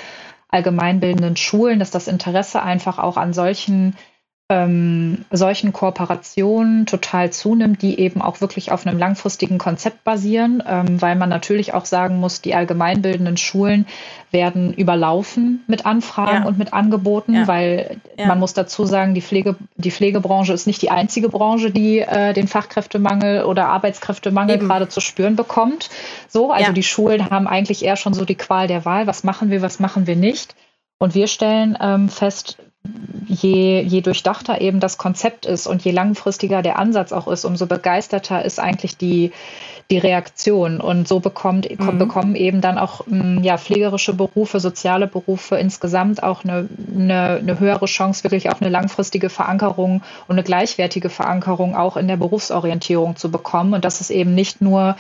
[0.49, 3.95] allgemeinbildenden Schulen, dass das Interesse einfach auch an solchen
[4.51, 10.99] ähm, solchen Kooperationen total zunimmt, die eben auch wirklich auf einem langfristigen Konzept basieren, ähm,
[10.99, 13.85] weil man natürlich auch sagen muss, die allgemeinbildenden Schulen
[14.31, 16.47] werden überlaufen mit Anfragen ja.
[16.47, 17.47] und mit Angeboten, ja.
[17.47, 18.25] weil ja.
[18.25, 22.33] man muss dazu sagen, die, Pflege, die Pflegebranche ist nicht die einzige Branche, die äh,
[22.33, 24.67] den Fachkräftemangel oder Arbeitskräftemangel eben.
[24.67, 25.91] gerade zu spüren bekommt.
[26.27, 29.51] So, also die Schulen haben eigentlich eher schon so die Qual der Wahl, was machen
[29.51, 30.55] wir, was machen wir nicht.
[30.97, 32.57] Und wir stellen ähm, fest,
[33.29, 37.67] je, je durchdachter eben das Konzept ist und je langfristiger der Ansatz auch ist, umso
[37.67, 39.31] begeisterter ist eigentlich die,
[39.91, 40.81] die Reaktion.
[40.81, 41.97] Und so bekommt, mhm.
[41.99, 47.59] bekommen eben dann auch mm, ja, pflegerische Berufe, soziale Berufe insgesamt auch eine, eine, eine
[47.59, 53.15] höhere Chance, wirklich auch eine langfristige Verankerung und eine gleichwertige Verankerung auch in der Berufsorientierung
[53.15, 53.73] zu bekommen.
[53.75, 54.95] Und dass es eben nicht nur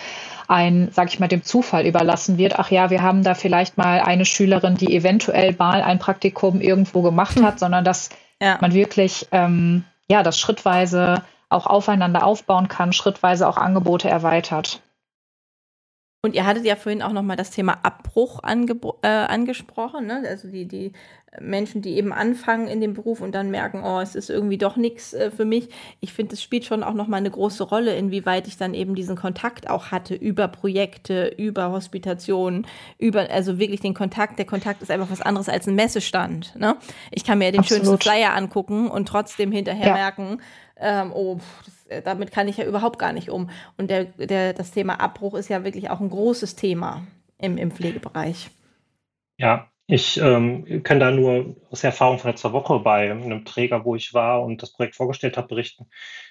[0.49, 2.57] ein, sag ich mal, dem Zufall überlassen wird.
[2.57, 7.01] Ach ja, wir haben da vielleicht mal eine Schülerin, die eventuell mal ein Praktikum irgendwo
[7.01, 7.45] gemacht hm.
[7.45, 8.09] hat, sondern dass
[8.41, 8.57] ja.
[8.59, 14.81] man wirklich ähm, ja das schrittweise auch aufeinander aufbauen kann, schrittweise auch Angebote erweitert.
[16.21, 20.21] Und ihr hattet ja vorhin auch nochmal das Thema Abbruch äh, angesprochen, ne?
[20.27, 20.91] also die, die
[21.39, 24.75] Menschen, die eben anfangen in dem Beruf und dann merken, oh, es ist irgendwie doch
[24.75, 25.69] nichts äh, für mich.
[25.99, 29.15] Ich finde, es spielt schon auch nochmal eine große Rolle, inwieweit ich dann eben diesen
[29.15, 32.65] Kontakt auch hatte über Projekte, über Hospitationen,
[32.97, 34.39] über, also wirklich den Kontakt.
[34.39, 36.55] Der Kontakt ist einfach was anderes als ein Messestand.
[36.57, 36.75] Ne?
[37.11, 37.85] Ich kann mir den Absolut.
[37.85, 39.93] schönsten Flyer angucken und trotzdem hinterher ja.
[39.93, 40.41] merken,
[40.77, 43.49] ähm, oh, das äh, damit kann ich ja überhaupt gar nicht um.
[43.77, 47.05] Und der, der, das Thema Abbruch ist ja wirklich auch ein großes Thema
[47.37, 48.49] im, im Pflegebereich.
[49.37, 53.95] Ja, ich ähm, kann da nur aus Erfahrung von letzter Woche bei einem Träger, wo
[53.95, 55.87] ich war und das Projekt vorgestellt habe, berichten,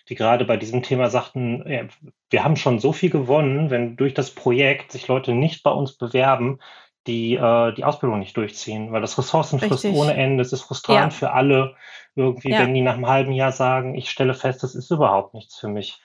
[0.08, 1.82] die gerade bei diesem Thema sagten, ja,
[2.30, 5.96] wir haben schon so viel gewonnen, wenn durch das Projekt sich Leute nicht bei uns
[5.96, 6.60] bewerben,
[7.08, 10.42] die äh, die Ausbildung nicht durchziehen, weil das Ressourcen frisst ohne Ende.
[10.42, 11.18] Es ist frustrant ja.
[11.18, 11.74] für alle,
[12.18, 12.60] irgendwie, ja.
[12.60, 15.68] wenn die nach einem halben Jahr sagen, ich stelle fest, das ist überhaupt nichts für
[15.68, 16.00] mich.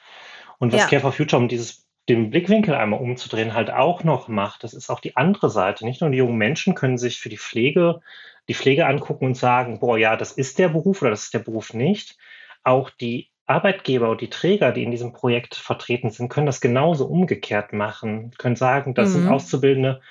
[0.60, 0.88] Und was ja.
[0.88, 4.89] Care for Future, um dieses, den Blickwinkel einmal umzudrehen, halt auch noch macht, das ist
[4.89, 5.86] auch die andere Seite.
[5.86, 8.02] Nicht nur die jungen Menschen können sich für die Pflege,
[8.47, 11.39] die Pflege angucken und sagen, boah, ja, das ist der Beruf oder das ist der
[11.39, 12.17] Beruf nicht.
[12.63, 17.08] Auch die Arbeitgeber und die Träger, die in diesem Projekt vertreten sind, können das genauso
[17.08, 19.13] umgekehrt machen, können sagen, das mhm.
[19.13, 20.02] sind Auszubildende,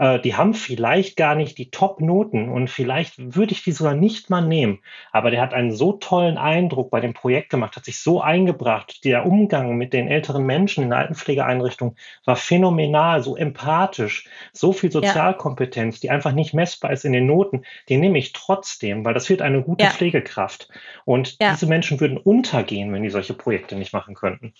[0.00, 4.30] äh, die haben vielleicht gar nicht die Top-Noten und vielleicht würde ich die sogar nicht
[4.30, 4.80] mal nehmen.
[5.12, 9.04] Aber der hat einen so tollen Eindruck bei dem Projekt gemacht, hat sich so eingebracht.
[9.04, 14.90] Der Umgang mit den älteren Menschen in der Altenpflegeeinrichtung war phänomenal, so empathisch, so viel
[14.90, 16.00] Sozialkompetenz, ja.
[16.00, 17.64] die einfach nicht messbar ist in den Noten.
[17.90, 19.90] Die nehme ich trotzdem, weil das wird eine gute ja.
[19.90, 20.68] Pflegekraft.
[21.04, 21.52] Und ja.
[21.52, 24.54] diese Menschen würden untergehen, wenn die solche Projekte nicht machen könnten.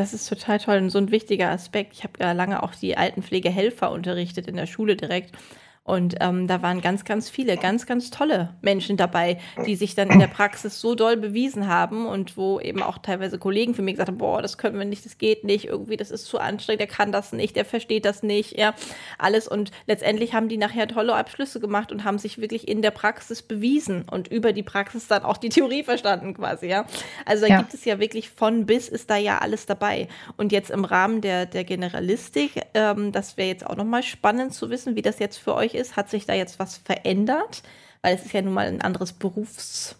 [0.00, 1.92] Das ist total toll und so ein wichtiger Aspekt.
[1.92, 5.36] Ich habe ja lange auch die Altenpflegehelfer unterrichtet in der Schule direkt.
[5.82, 10.10] Und ähm, da waren ganz, ganz viele, ganz, ganz tolle Menschen dabei, die sich dann
[10.10, 13.94] in der Praxis so doll bewiesen haben und wo eben auch teilweise Kollegen für mich
[13.94, 16.80] gesagt haben, boah, das können wir nicht, das geht nicht, irgendwie, das ist zu anstrengend,
[16.80, 18.74] der kann das nicht, der versteht das nicht, ja,
[19.18, 19.48] alles.
[19.48, 23.42] Und letztendlich haben die nachher tolle Abschlüsse gemacht und haben sich wirklich in der Praxis
[23.42, 26.84] bewiesen und über die Praxis dann auch die Theorie verstanden quasi, ja.
[27.24, 27.58] Also da ja.
[27.58, 30.08] gibt es ja wirklich von bis ist da ja alles dabei.
[30.36, 34.70] Und jetzt im Rahmen der, der Generalistik, ähm, das wäre jetzt auch nochmal spannend zu
[34.70, 35.96] wissen, wie das jetzt für euch ist ist?
[35.96, 37.62] Hat sich da jetzt was verändert?
[38.02, 39.98] Weil es ist ja nun mal ein anderes Berufsbild,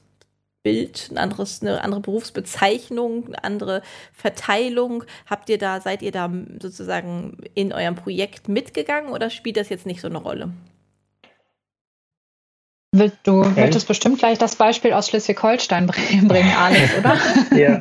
[1.10, 5.04] ein anderes, eine andere Berufsbezeichnung, eine andere Verteilung.
[5.26, 9.86] Habt ihr da, seid ihr da sozusagen in eurem Projekt mitgegangen oder spielt das jetzt
[9.86, 10.52] nicht so eine Rolle?
[12.92, 15.86] Du möchtest bestimmt gleich das Beispiel aus Schleswig-Holstein
[16.26, 17.16] bringen, Alex, oder?
[17.56, 17.80] ja.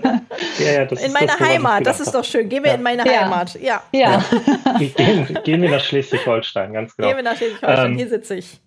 [0.59, 2.47] ja, ja das in meine das, Heimat, das ist doch schön.
[2.47, 2.77] Gehen wir ja.
[2.77, 3.21] in meine ja.
[3.21, 3.59] Heimat.
[3.59, 3.81] Ja.
[3.91, 4.23] ja.
[4.77, 7.07] Gehen, gehen, wir nach Schleswig-Holstein, ganz genau.
[7.07, 8.59] Gehen wir nach Schleswig-Holstein, ähm, hier sitze ich.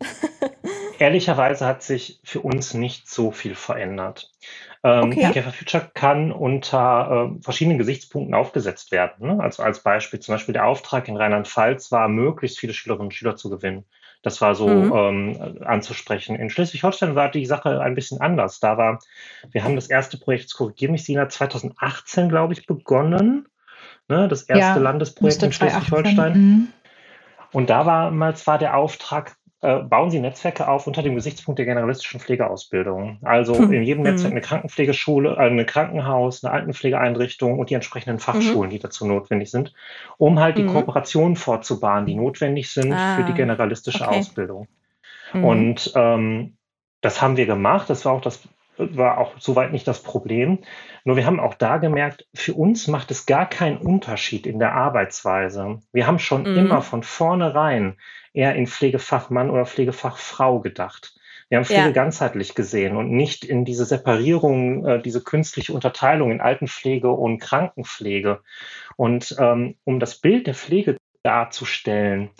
[0.98, 4.28] ehrlicherweise hat sich für uns nicht so viel verändert.
[4.82, 5.30] Ähm, okay.
[5.32, 9.28] Care for Future kann unter äh, verschiedenen Gesichtspunkten aufgesetzt werden.
[9.28, 9.40] Ne?
[9.40, 13.36] Also als Beispiel, zum Beispiel der Auftrag in Rheinland-Pfalz war, möglichst viele Schülerinnen und Schüler
[13.36, 13.84] zu gewinnen.
[14.22, 14.92] Das war so mhm.
[14.94, 16.36] ähm, anzusprechen.
[16.36, 18.60] In Schleswig-Holstein war die Sache ein bisschen anders.
[18.60, 19.00] Da war,
[19.50, 23.48] wir haben das erste Projekt, korrigiere mich, Sina, 2018, glaube ich, begonnen.
[24.08, 24.28] Ne?
[24.28, 26.32] Das erste ja, Landesprojekt in Schleswig-Holstein.
[26.32, 26.68] Mhm.
[27.52, 33.18] Und damals war der Auftrag, bauen Sie Netzwerke auf unter dem Gesichtspunkt der generalistischen Pflegeausbildung.
[33.22, 33.72] Also hm.
[33.72, 34.36] in jedem Netzwerk hm.
[34.36, 38.72] eine Krankenpflegeschule, äh, ein Krankenhaus, eine Altenpflegeeinrichtung und die entsprechenden Fachschulen, mhm.
[38.72, 39.72] die dazu notwendig sind,
[40.18, 40.72] um halt die mhm.
[40.72, 43.16] Kooperationen vorzubahnen, die notwendig sind ah.
[43.16, 44.18] für die ah, generalistische okay.
[44.18, 44.66] Ausbildung.
[45.32, 45.44] Mhm.
[45.44, 46.56] Und ähm,
[47.00, 47.88] das haben wir gemacht.
[47.88, 48.40] Das war auch das
[48.78, 50.58] war auch soweit nicht das Problem.
[51.04, 54.72] Nur wir haben auch da gemerkt, für uns macht es gar keinen Unterschied in der
[54.72, 55.80] Arbeitsweise.
[55.92, 56.58] Wir haben schon mhm.
[56.58, 57.96] immer von vornherein
[58.34, 61.14] eher in Pflegefachmann oder Pflegefachfrau gedacht.
[61.48, 61.90] Wir haben Pflege ja.
[61.90, 68.40] ganzheitlich gesehen und nicht in diese Separierung, äh, diese künstliche Unterteilung in Altenpflege und Krankenpflege.
[68.96, 72.30] Und ähm, um das Bild der Pflege darzustellen,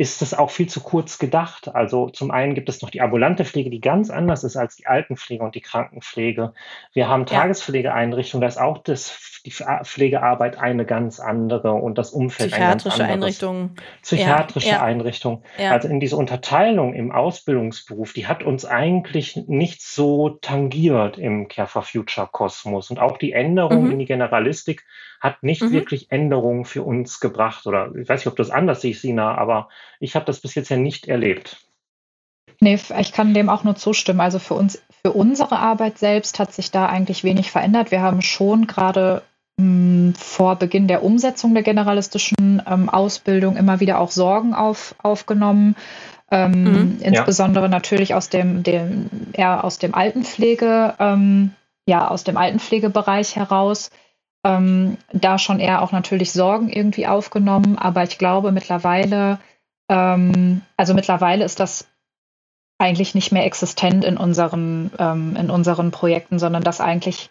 [0.00, 1.74] ist es auch viel zu kurz gedacht.
[1.74, 4.86] Also zum einen gibt es noch die ambulante Pflege, die ganz anders ist als die
[4.86, 6.54] Altenpflege und die Krankenpflege.
[6.92, 12.52] Wir haben Tagespflegeeinrichtungen, da ist auch das, die Pflegearbeit eine ganz andere und das Umfeld
[12.52, 12.94] ein ganz anderes.
[12.94, 13.76] Psychiatrische Einrichtungen.
[14.02, 15.42] Psychiatrische ja, Einrichtungen.
[15.58, 15.72] Ja.
[15.72, 21.66] Also in diese Unterteilung im Ausbildungsberuf, die hat uns eigentlich nicht so tangiert im Care
[21.66, 22.90] for Future Kosmos.
[22.90, 23.90] Und auch die Änderung mhm.
[23.90, 24.84] in die Generalistik
[25.20, 25.72] hat nicht mhm.
[25.72, 27.66] wirklich Änderungen für uns gebracht.
[27.66, 29.68] Oder ich weiß nicht, ob du das anders siehst, Sina, aber
[30.00, 31.56] ich habe das bis jetzt ja nicht erlebt.
[32.60, 34.20] Nee, ich kann dem auch nur zustimmen.
[34.20, 37.90] Also für uns, für unsere Arbeit selbst hat sich da eigentlich wenig verändert.
[37.90, 39.22] Wir haben schon gerade
[39.60, 45.76] hm, vor Beginn der Umsetzung der generalistischen ähm, Ausbildung immer wieder auch Sorgen auf, aufgenommen.
[46.30, 47.70] Ähm, mhm, insbesondere ja.
[47.70, 51.52] natürlich aus dem, dem, eher aus dem Altenpflege, ähm,
[51.86, 53.90] ja, aus dem Altenpflegebereich heraus
[54.44, 57.78] ähm, da schon eher auch natürlich Sorgen irgendwie aufgenommen.
[57.78, 59.38] Aber ich glaube mittlerweile,
[59.88, 61.86] ähm, also mittlerweile ist das
[62.78, 67.30] eigentlich nicht mehr existent in unseren, ähm, in unseren Projekten, sondern dass eigentlich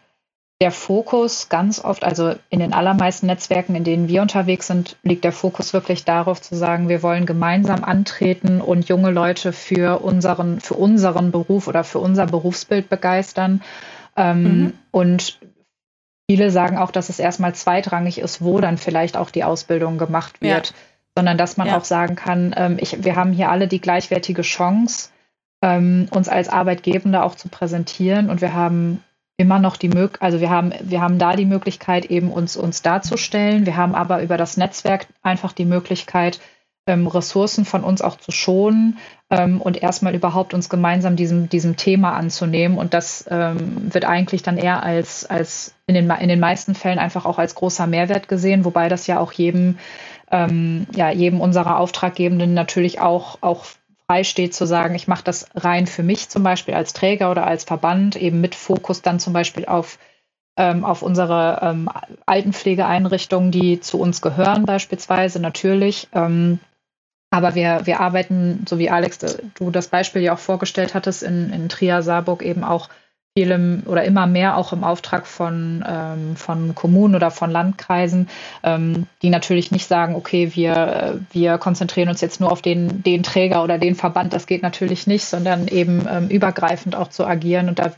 [0.60, 5.24] der Fokus ganz oft, also in den allermeisten Netzwerken, in denen wir unterwegs sind, liegt
[5.24, 10.60] der Fokus wirklich darauf zu sagen, wir wollen gemeinsam antreten und junge Leute für unseren,
[10.60, 13.62] für unseren Beruf oder für unser Berufsbild begeistern.
[14.16, 14.74] Ähm, mhm.
[14.90, 15.40] Und
[16.30, 20.42] Viele sagen auch, dass es erstmal zweitrangig ist, wo dann vielleicht auch die Ausbildung gemacht
[20.42, 20.76] wird, ja.
[21.16, 21.78] sondern dass man ja.
[21.78, 25.10] auch sagen kann, ähm, ich, wir haben hier alle die gleichwertige Chance,
[25.62, 29.04] ähm, uns als Arbeitgebende auch zu präsentieren und wir haben
[29.38, 32.82] immer noch die Möglichkeit, also wir haben, wir haben da die Möglichkeit, eben uns, uns
[32.82, 33.66] darzustellen.
[33.66, 36.40] Wir haben aber über das Netzwerk einfach die Möglichkeit,
[36.88, 38.98] ähm, Ressourcen von uns auch zu schonen
[39.30, 42.78] ähm, und erstmal überhaupt uns gemeinsam diesem, diesem Thema anzunehmen.
[42.78, 46.98] Und das ähm, wird eigentlich dann eher als, als in, den, in den meisten Fällen
[46.98, 49.78] einfach auch als großer Mehrwert gesehen, wobei das ja auch jedem,
[50.32, 53.66] ähm, ja, jedem unserer Auftraggebenden natürlich auch, auch
[54.22, 57.66] steht zu sagen, ich mache das rein für mich zum Beispiel als Träger oder als
[57.66, 60.00] Verband, eben mit Fokus dann zum Beispiel auf
[60.58, 61.90] ähm, auf unsere ähm,
[62.26, 66.08] Altenpflegeeinrichtungen, die zu uns gehören beispielsweise natürlich.
[66.14, 66.60] Ähm,
[67.30, 71.24] aber wir, wir arbeiten, so wie Alex, äh, du das Beispiel ja auch vorgestellt hattest,
[71.24, 72.90] in, in Trier, Saarburg eben auch
[73.38, 78.30] vielem oder immer mehr auch im Auftrag von, ähm, von Kommunen oder von Landkreisen,
[78.64, 83.04] ähm, die natürlich nicht sagen, okay, wir, äh, wir konzentrieren uns jetzt nur auf den,
[83.04, 87.28] den Träger oder den Verband, das geht natürlich nicht, sondern eben ähm, übergreifend auch zu
[87.28, 87.70] agieren.
[87.70, 87.92] Und da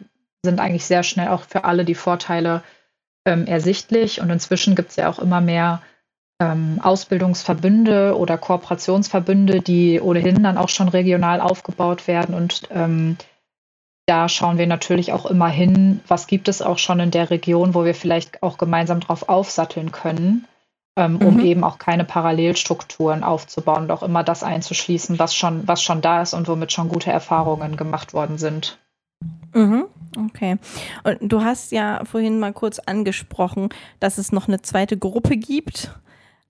[0.43, 2.61] sind eigentlich sehr schnell auch für alle die Vorteile
[3.25, 4.19] ähm, ersichtlich.
[4.19, 5.81] Und inzwischen gibt es ja auch immer mehr
[6.39, 12.33] ähm, Ausbildungsverbünde oder Kooperationsverbünde, die ohnehin dann auch schon regional aufgebaut werden.
[12.33, 13.17] Und ähm,
[14.07, 17.73] da schauen wir natürlich auch immer hin, was gibt es auch schon in der Region,
[17.73, 20.47] wo wir vielleicht auch gemeinsam drauf aufsatteln können,
[20.95, 21.27] ähm, mhm.
[21.27, 26.01] um eben auch keine Parallelstrukturen aufzubauen und auch immer das einzuschließen, was schon, was schon
[26.01, 28.79] da ist und womit schon gute Erfahrungen gemacht worden sind.
[29.53, 29.85] Mhm.
[30.17, 30.57] Okay.
[31.03, 35.91] Und du hast ja vorhin mal kurz angesprochen, dass es noch eine zweite Gruppe gibt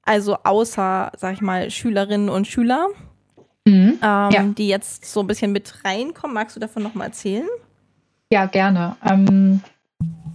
[0.10, 2.88] also außer, sag ich mal, Schülerinnen und Schüler,
[3.66, 4.00] mhm.
[4.02, 4.44] ähm, ja.
[4.58, 6.34] die jetzt so ein bisschen mit reinkommen.
[6.34, 7.48] Magst du davon nochmal erzählen?
[8.34, 8.96] Ja, gerne.
[9.08, 9.62] Ähm,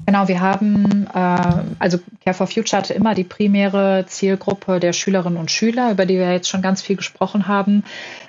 [0.06, 5.40] genau, wir haben, äh, also Care for Future hatte immer die primäre Zielgruppe der Schülerinnen
[5.40, 7.82] und Schüler, über die wir jetzt schon ganz viel gesprochen haben.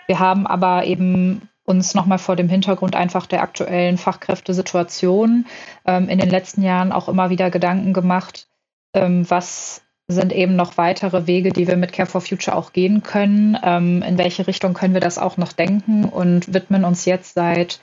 [0.07, 5.45] Wir haben aber eben uns nochmal vor dem Hintergrund einfach der aktuellen Fachkräftesituation
[5.85, 8.47] ähm, in den letzten Jahren auch immer wieder Gedanken gemacht,
[8.95, 13.01] ähm, was sind eben noch weitere Wege, die wir mit Care for Future auch gehen
[13.01, 13.57] können.
[13.63, 17.79] Ähm, in welche Richtung können wir das auch noch denken und widmen uns jetzt seit,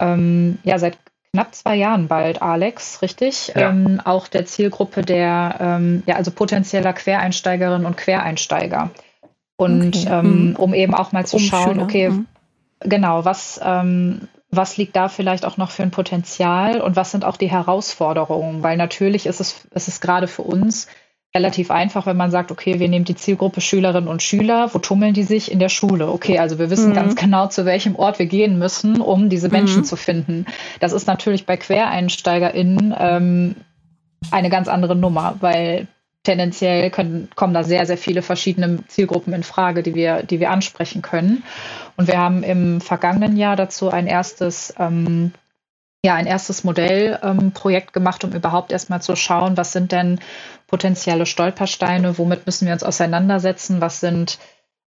[0.00, 0.96] ähm, ja, seit
[1.32, 3.52] knapp zwei Jahren bald, Alex, richtig?
[3.54, 3.68] Ja.
[3.68, 8.90] Ähm, auch der Zielgruppe der, ähm, ja, also potenzieller Quereinsteigerinnen und Quereinsteiger.
[9.56, 10.08] Und okay.
[10.10, 10.56] ähm, mhm.
[10.56, 11.82] um eben auch mal zu um schauen, Schüler.
[11.82, 12.26] okay, mhm.
[12.80, 17.26] genau, was, ähm, was liegt da vielleicht auch noch für ein Potenzial und was sind
[17.26, 18.62] auch die Herausforderungen?
[18.62, 20.86] Weil natürlich ist es, ist es gerade für uns
[21.38, 25.14] relativ einfach, wenn man sagt, okay, wir nehmen die Zielgruppe Schülerinnen und Schüler, wo tummeln
[25.14, 25.52] die sich?
[25.52, 26.08] In der Schule.
[26.08, 26.94] Okay, also wir wissen mhm.
[26.94, 29.84] ganz genau, zu welchem Ort wir gehen müssen, um diese Menschen mhm.
[29.84, 30.46] zu finden.
[30.80, 33.56] Das ist natürlich bei QuereinsteigerInnen ähm,
[34.32, 35.86] eine ganz andere Nummer, weil
[36.24, 40.50] tendenziell können, kommen da sehr, sehr viele verschiedene Zielgruppen in Frage, die wir, die wir
[40.50, 41.44] ansprechen können.
[41.96, 45.32] Und wir haben im vergangenen Jahr dazu ein erstes ähm,
[46.04, 50.20] ja, ein erstes Modellprojekt ähm, gemacht, um überhaupt erstmal zu schauen, was sind denn
[50.68, 54.38] potenzielle Stolpersteine, womit müssen wir uns auseinandersetzen, was sind,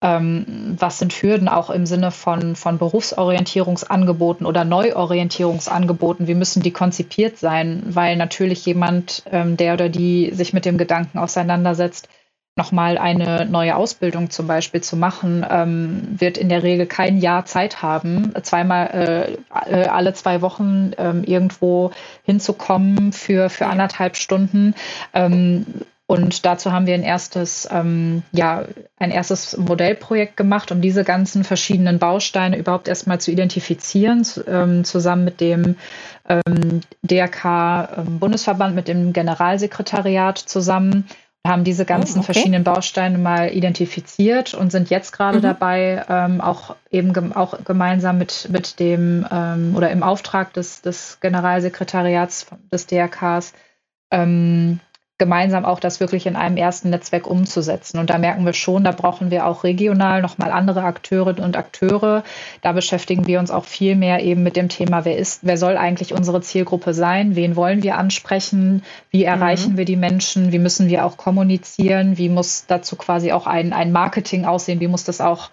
[0.01, 6.71] ähm, was sind Hürden auch im Sinne von, von Berufsorientierungsangeboten oder Neuorientierungsangeboten, wie müssen die
[6.71, 12.09] konzipiert sein, weil natürlich jemand, ähm, der oder die sich mit dem Gedanken auseinandersetzt,
[12.57, 17.45] nochmal eine neue Ausbildung zum Beispiel zu machen, ähm, wird in der Regel kein Jahr
[17.45, 21.91] Zeit haben, zweimal äh, äh, alle zwei Wochen ähm, irgendwo
[22.23, 24.73] hinzukommen für, für anderthalb Stunden.
[25.13, 25.65] Ähm,
[26.09, 28.63] und dazu haben wir ein erstes, ähm, ja,
[28.97, 35.25] ein erstes Modellprojekt gemacht, um diese ganzen verschiedenen Bausteine überhaupt erstmal zu identifizieren, ähm, zusammen
[35.25, 35.75] mit dem
[36.29, 41.09] ähm, DRK ähm, Bundesverband, mit dem Generalsekretariat zusammen
[41.47, 42.33] haben diese ganzen oh, okay.
[42.33, 45.43] verschiedenen Bausteine mal identifiziert und sind jetzt gerade mhm.
[45.43, 50.81] dabei, ähm, auch eben gem auch gemeinsam mit, mit dem ähm, oder im Auftrag des,
[50.81, 53.53] des Generalsekretariats des DRKs
[54.11, 54.79] ähm,
[55.17, 57.97] gemeinsam auch das wirklich in einem ersten Netzwerk umzusetzen.
[57.97, 62.23] Und da merken wir schon, da brauchen wir auch regional nochmal andere Akteurinnen und Akteure.
[62.61, 65.75] Da beschäftigen wir uns auch viel mehr eben mit dem Thema, wer ist, wer soll
[65.75, 67.35] eigentlich unsere Zielgruppe sein?
[67.35, 68.83] Wen wollen wir ansprechen?
[69.09, 69.77] Wie erreichen mhm.
[69.77, 70.51] wir die Menschen?
[70.51, 72.17] Wie müssen wir auch kommunizieren?
[72.17, 74.79] Wie muss dazu quasi auch ein, ein Marketing aussehen?
[74.79, 75.49] Wie muss das auch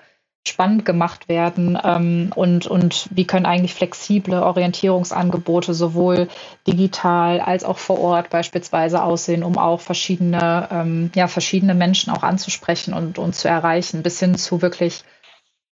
[0.47, 6.29] spannend gemacht werden ähm, und, und wie können eigentlich flexible Orientierungsangebote sowohl
[6.67, 12.23] digital als auch vor Ort beispielsweise aussehen, um auch verschiedene, ähm, ja, verschiedene Menschen auch
[12.23, 15.03] anzusprechen und, und zu erreichen, bis hin zu wirklich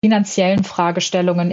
[0.04, 1.52] finanziellen Fragestellungen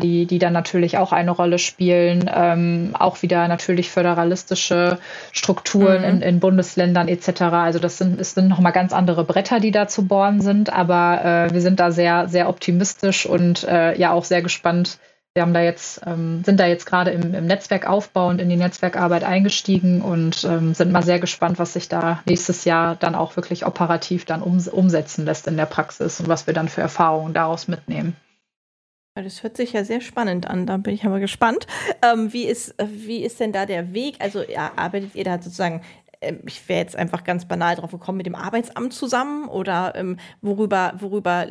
[0.00, 2.28] die, die dann natürlich auch eine Rolle spielen.
[2.34, 4.98] Ähm, auch wieder natürlich föderalistische
[5.30, 6.08] Strukturen mhm.
[6.08, 7.42] in, in, Bundesländern etc.
[7.42, 10.72] Also das sind, es sind nochmal ganz andere Bretter, die da zu bohren sind.
[10.72, 14.98] Aber äh, wir sind da sehr, sehr optimistisch und äh, ja auch sehr gespannt.
[15.34, 18.56] Wir haben da jetzt, ähm, sind da jetzt gerade im, im Netzwerkaufbau und in die
[18.56, 23.36] Netzwerkarbeit eingestiegen und ähm, sind mal sehr gespannt, was sich da nächstes Jahr dann auch
[23.36, 27.34] wirklich operativ dann um, umsetzen lässt in der Praxis und was wir dann für Erfahrungen
[27.34, 28.16] daraus mitnehmen.
[29.22, 31.66] Das hört sich ja sehr spannend an, da bin ich aber gespannt.
[32.02, 34.16] Ähm, wie, ist, wie ist denn da der Weg?
[34.20, 35.82] Also ja, arbeitet ihr da sozusagen,
[36.20, 40.18] äh, ich wäre jetzt einfach ganz banal drauf gekommen, mit dem Arbeitsamt zusammen oder ähm,
[40.40, 41.46] worüber, worüber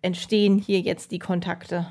[0.00, 1.86] entstehen hier jetzt die Kontakte?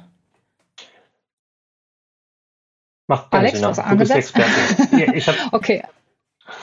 [3.08, 5.00] Macht Alex, was du bist Expertin.
[5.00, 5.84] ja, ich okay,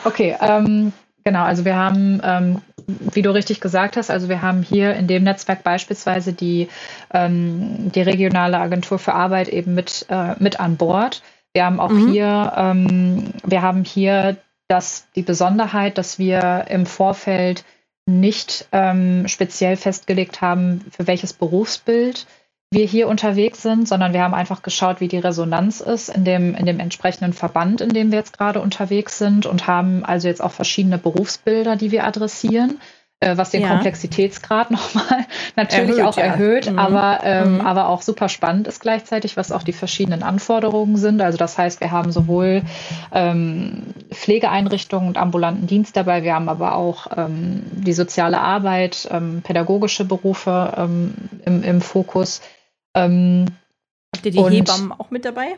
[0.04, 0.92] okay ähm,
[1.28, 5.06] genau, also wir haben ähm, wie du richtig gesagt hast, also wir haben hier in
[5.06, 6.68] dem Netzwerk beispielsweise die,
[7.12, 11.22] ähm, die regionale Agentur für Arbeit eben mit, äh, mit an Bord.
[11.52, 12.10] Wir haben auch mhm.
[12.10, 17.64] hier, ähm, wir haben hier das, die Besonderheit, dass wir im Vorfeld
[18.06, 22.26] nicht ähm, speziell festgelegt haben, für welches Berufsbild
[22.70, 26.54] wir hier unterwegs sind, sondern wir haben einfach geschaut, wie die Resonanz ist in dem,
[26.54, 30.42] in dem entsprechenden Verband, in dem wir jetzt gerade unterwegs sind und haben also jetzt
[30.42, 32.78] auch verschiedene Berufsbilder, die wir adressieren,
[33.20, 33.68] äh, was den ja.
[33.68, 35.24] Komplexitätsgrad nochmal
[35.56, 36.70] natürlich erhöht, auch erhöht.
[36.70, 36.78] Mhm.
[36.78, 37.60] aber, ähm, mhm.
[37.62, 41.22] aber auch super spannend ist gleichzeitig, was auch die verschiedenen Anforderungen sind.
[41.22, 42.62] Also das heißt, wir haben sowohl
[43.14, 49.40] ähm, Pflegeeinrichtungen und ambulanten Dienst dabei, wir haben aber auch ähm, die soziale Arbeit, ähm,
[49.42, 51.14] pädagogische Berufe ähm,
[51.46, 52.42] im, im Fokus
[53.04, 53.46] ähm,
[54.14, 55.56] Habt ihr die Hebammen auch mit dabei?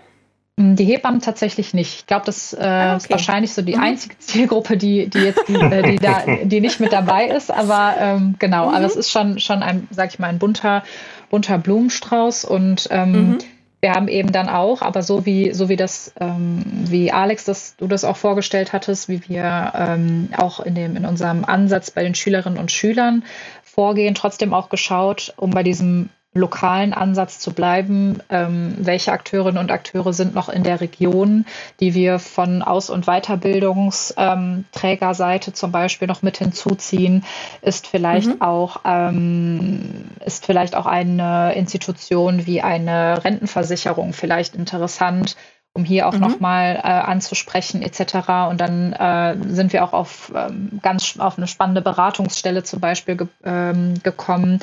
[0.59, 2.01] Hm, die Hebammen tatsächlich nicht.
[2.01, 2.97] Ich glaube, das äh, ah, okay.
[2.97, 3.82] ist wahrscheinlich so die mhm.
[3.82, 7.51] einzige Zielgruppe, die, die jetzt die, äh, die, da, die nicht mit dabei ist.
[7.51, 8.74] Aber ähm, genau, mhm.
[8.74, 10.82] aber es ist schon, schon ein, sag ich mal, ein bunter,
[11.30, 13.38] bunter Blumenstrauß und ähm, mhm.
[13.80, 17.76] wir haben eben dann auch, aber so wie, so wie das, ähm, wie Alex, das,
[17.76, 22.03] du das auch vorgestellt hattest, wie wir ähm, auch in dem, in unserem Ansatz bei
[22.03, 23.24] den Schülerinnen und Schülern
[23.62, 28.22] vorgehen, trotzdem auch geschaut, um bei diesem lokalen Ansatz zu bleiben.
[28.28, 31.45] Ähm, welche Akteurinnen und Akteure sind noch in der Region,
[31.81, 37.24] die wir von Aus- und Weiterbildungsträgerseite zum Beispiel noch mit hinzuziehen?
[37.62, 38.43] Ist vielleicht mhm.
[38.43, 45.35] auch ähm, ist vielleicht auch eine Institution wie eine Rentenversicherung vielleicht interessant?
[45.73, 46.21] Um hier auch mhm.
[46.21, 48.49] nochmal äh, anzusprechen etc.
[48.51, 53.16] Und dann äh, sind wir auch auf ähm, ganz auf eine spannende Beratungsstelle zum Beispiel
[53.16, 54.59] ge ähm, gekommen,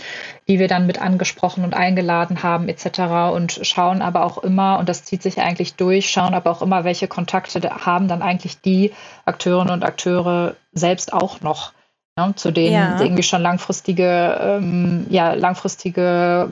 [0.49, 3.33] die wir dann mit angesprochen und eingeladen haben etc.
[3.33, 6.83] Und schauen aber auch immer, und das zieht sich eigentlich durch, schauen aber auch immer,
[6.83, 8.91] welche Kontakte haben dann eigentlich die
[9.23, 11.71] Akteurinnen und Akteure selbst auch noch.
[12.17, 12.99] Ne, zu denen ja.
[12.99, 16.51] irgendwie schon langfristige, ähm, ja, langfristige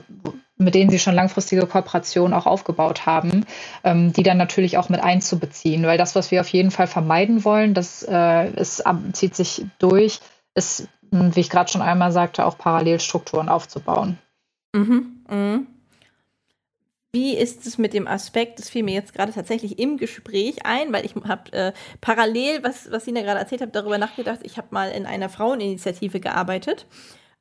[0.58, 3.44] mit denen sie schon langfristige Kooperationen auch aufgebaut haben,
[3.84, 5.84] ähm, die dann natürlich auch mit einzubeziehen.
[5.84, 8.82] Weil das, was wir auf jeden Fall vermeiden wollen, das äh, ist,
[9.12, 10.20] zieht sich durch,
[10.54, 14.18] ist, wie ich gerade schon einmal sagte, auch Parallelstrukturen aufzubauen.
[14.74, 15.60] Mhm, mh.
[17.12, 20.92] Wie ist es mit dem Aspekt, das fiel mir jetzt gerade tatsächlich im Gespräch ein,
[20.92, 24.68] weil ich habe äh, parallel, was, was Sina gerade erzählt hat, darüber nachgedacht, ich habe
[24.70, 26.86] mal in einer Fraueninitiative gearbeitet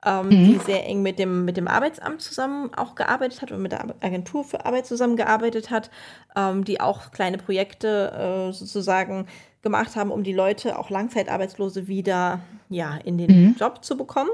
[0.06, 0.30] ähm, mhm.
[0.30, 3.86] die sehr eng mit dem, mit dem Arbeitsamt zusammen auch gearbeitet hat und mit der
[4.02, 5.90] Agentur für Arbeit zusammengearbeitet hat,
[6.36, 9.28] ähm, die auch kleine Projekte äh, sozusagen
[9.62, 13.56] gemacht haben, um die Leute, auch Langzeitarbeitslose, wieder ja, in den mhm.
[13.60, 14.30] Job zu bekommen.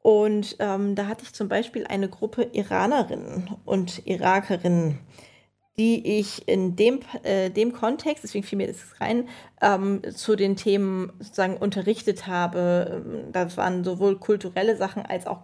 [0.00, 4.98] Und ähm, da hatte ich zum Beispiel eine Gruppe Iranerinnen und Irakerinnen,
[5.76, 9.28] die ich in dem, äh, dem Kontext, deswegen fiel mir das rein,
[9.60, 13.26] ähm, zu den Themen sozusagen unterrichtet habe.
[13.32, 15.42] Das waren sowohl kulturelle Sachen als auch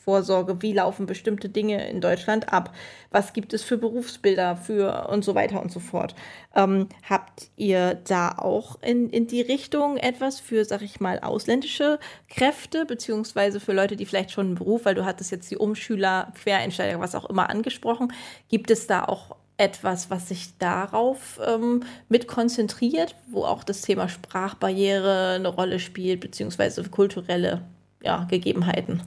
[0.00, 0.62] Gesundheitsvorsorge.
[0.62, 2.74] Wie laufen bestimmte Dinge in Deutschland ab?
[3.10, 6.14] Was gibt es für Berufsbilder für und so weiter und so fort?
[6.54, 11.98] Ähm, habt ihr da auch in, in die Richtung etwas für, sag ich mal, ausländische
[12.28, 16.32] Kräfte, beziehungsweise für Leute, die vielleicht schon einen Beruf, weil du hattest jetzt die Umschüler,
[16.42, 18.12] Quereinsteiger, was auch immer angesprochen.
[18.48, 24.08] Gibt es da auch etwas, was sich darauf ähm, mit konzentriert, wo auch das Thema
[24.08, 27.60] Sprachbarriere eine Rolle spielt, beziehungsweise kulturelle
[28.02, 29.02] ja, Gegebenheiten.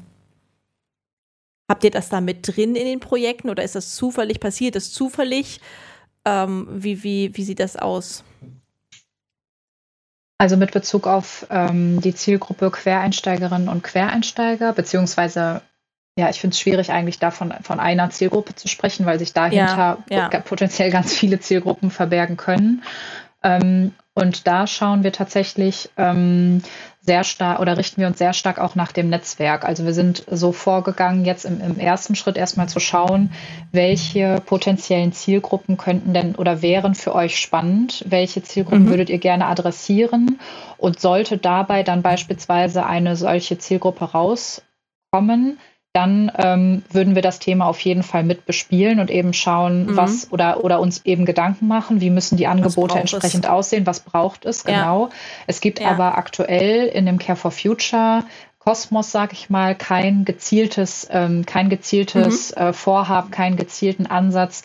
[1.69, 4.75] Habt ihr das da mit drin in den Projekten oder ist das zufällig passiert?
[4.75, 5.61] Das zufällig?
[6.25, 8.23] Ähm, wie, wie, wie sieht das aus?
[10.37, 15.61] Also mit Bezug auf ähm, die Zielgruppe Quereinsteigerinnen und Quereinsteiger, beziehungsweise
[16.15, 19.97] ja, ich finde es schwierig, eigentlich davon von einer Zielgruppe zu sprechen, weil sich dahinter
[20.09, 20.39] ja, ja.
[20.41, 22.83] potenziell ganz viele Zielgruppen verbergen können.
[23.41, 26.61] Ähm, und da schauen wir tatsächlich ähm,
[27.05, 29.65] sehr stark oder richten wir uns sehr stark auch nach dem Netzwerk.
[29.65, 33.31] Also wir sind so vorgegangen, jetzt im, im ersten Schritt erstmal zu schauen,
[33.73, 38.89] welche potenziellen Zielgruppen könnten denn oder wären für euch spannend, welche Zielgruppen mhm.
[38.89, 40.39] würdet ihr gerne adressieren
[40.77, 45.59] und sollte dabei dann beispielsweise eine solche Zielgruppe rauskommen,
[45.93, 49.95] dann ähm, würden wir das Thema auf jeden Fall mit bespielen und eben schauen, mhm.
[49.95, 53.51] was oder, oder uns eben Gedanken machen, wie müssen die Angebote entsprechend es?
[53.51, 55.05] aussehen, was braucht es genau.
[55.05, 55.09] Ja.
[55.45, 55.89] Es gibt ja.
[55.89, 58.23] aber aktuell in dem Care for Future
[58.57, 62.61] Kosmos, sag ich mal, kein gezieltes, ähm, kein gezieltes mhm.
[62.61, 64.63] äh, Vorhaben, keinen gezielten Ansatz,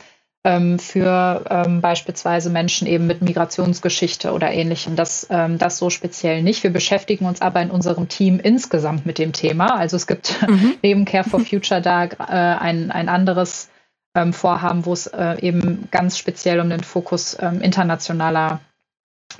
[0.49, 4.97] ähm, für ähm, beispielsweise Menschen eben mit Migrationsgeschichte oder ähnlichem.
[4.97, 6.63] Das, ähm, das so speziell nicht.
[6.63, 9.77] Wir beschäftigen uns aber in unserem Team insgesamt mit dem Thema.
[9.77, 10.75] Also es gibt mhm.
[10.83, 13.69] neben Care for Future da äh, ein, ein anderes
[14.15, 18.61] ähm, Vorhaben, wo es äh, eben ganz speziell um den Fokus ähm, internationaler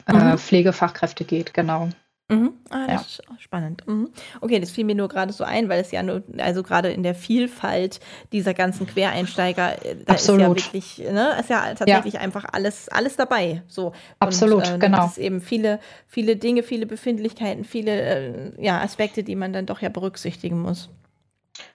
[0.07, 0.39] äh, mhm.
[0.39, 1.55] Pflegefachkräfte geht.
[1.55, 1.89] Genau.
[2.31, 2.53] Mhm.
[2.69, 3.35] Ah, das ja.
[3.35, 3.87] ist spannend.
[3.87, 4.11] Mhm.
[4.43, 7.03] Okay, das fiel mir nur gerade so ein, weil es ja nur, also gerade in
[7.03, 8.01] der Vielfalt
[8.33, 10.59] dieser ganzen Quereinsteiger, äh, da Absolut.
[10.59, 12.21] ist ja wirklich, ne, ist ja tatsächlich ja.
[12.21, 13.63] einfach alles, alles dabei.
[13.67, 13.93] So.
[14.19, 15.07] Absolut, Und, äh, genau.
[15.07, 19.81] Es eben viele, viele Dinge, viele Befindlichkeiten, viele äh, ja, Aspekte, die man dann doch
[19.81, 20.91] ja berücksichtigen muss.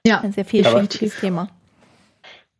[0.06, 1.50] Ja, ein sehr vielfältiges Thema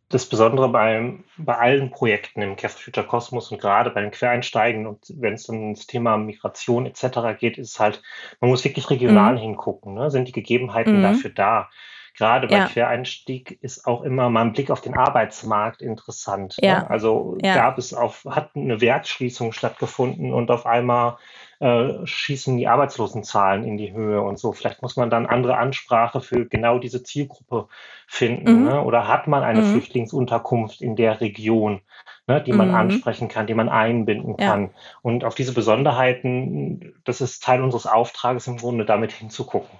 [0.08, 4.86] das Besondere bei, bei allen Projekten im Care Future Kosmos und gerade bei den Quereinsteigen
[4.86, 7.38] und wenn es dann ins Thema Migration etc.
[7.38, 8.02] geht, ist es halt,
[8.40, 9.38] man muss wirklich regional mhm.
[9.38, 9.94] hingucken.
[9.94, 10.10] Ne?
[10.10, 11.02] Sind die Gegebenheiten mhm.
[11.02, 11.68] dafür da?
[12.16, 12.66] Gerade bei ja.
[12.66, 16.56] Quereinstieg ist auch immer mal ein Blick auf den Arbeitsmarkt interessant.
[16.62, 16.68] Ne?
[16.68, 16.78] Ja.
[16.80, 16.90] Ne?
[16.90, 17.54] Also ja.
[17.56, 21.16] gab es auf, hat eine Werkschließung stattgefunden und auf einmal
[21.64, 24.52] äh, schießen die Arbeitslosenzahlen in die Höhe und so.
[24.52, 27.68] Vielleicht muss man dann andere Ansprache für genau diese Zielgruppe
[28.06, 28.60] finden.
[28.60, 28.64] Mhm.
[28.66, 28.82] Ne?
[28.82, 29.70] Oder hat man eine mhm.
[29.72, 31.80] Flüchtlingsunterkunft in der Region,
[32.26, 32.74] ne, die man mhm.
[32.74, 34.64] ansprechen kann, die man einbinden kann.
[34.64, 34.70] Ja.
[35.00, 39.78] Und auf diese Besonderheiten, das ist Teil unseres Auftrages im Grunde, damit hinzugucken.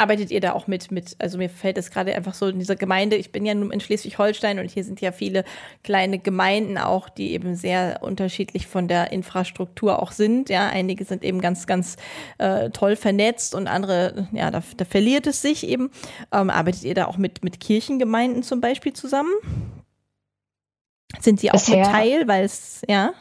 [0.00, 2.74] Arbeitet ihr da auch mit, mit, also mir fällt es gerade einfach so in dieser
[2.74, 5.44] Gemeinde, ich bin ja nun in Schleswig-Holstein und hier sind ja viele
[5.84, 10.48] kleine Gemeinden auch, die eben sehr unterschiedlich von der Infrastruktur auch sind.
[10.48, 11.98] Ja, einige sind eben ganz, ganz
[12.38, 15.90] äh, toll vernetzt und andere, ja, da, da verliert es sich eben.
[16.32, 19.34] Ähm, arbeitet ihr da auch mit, mit Kirchengemeinden zum Beispiel zusammen?
[21.20, 23.12] Sind sie auch Bisher, Teil, weil es, ja?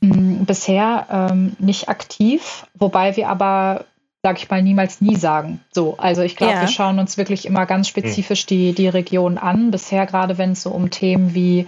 [0.00, 3.84] Bisher ähm, nicht aktiv, wobei wir aber
[4.28, 5.60] sag ich mal, niemals nie sagen.
[5.72, 6.60] So, also ich glaube, ja.
[6.60, 7.90] wir schauen uns wirklich immer ganz hm.
[7.90, 9.70] spezifisch die, die Region an.
[9.70, 11.66] Bisher gerade, wenn es so um Themen wie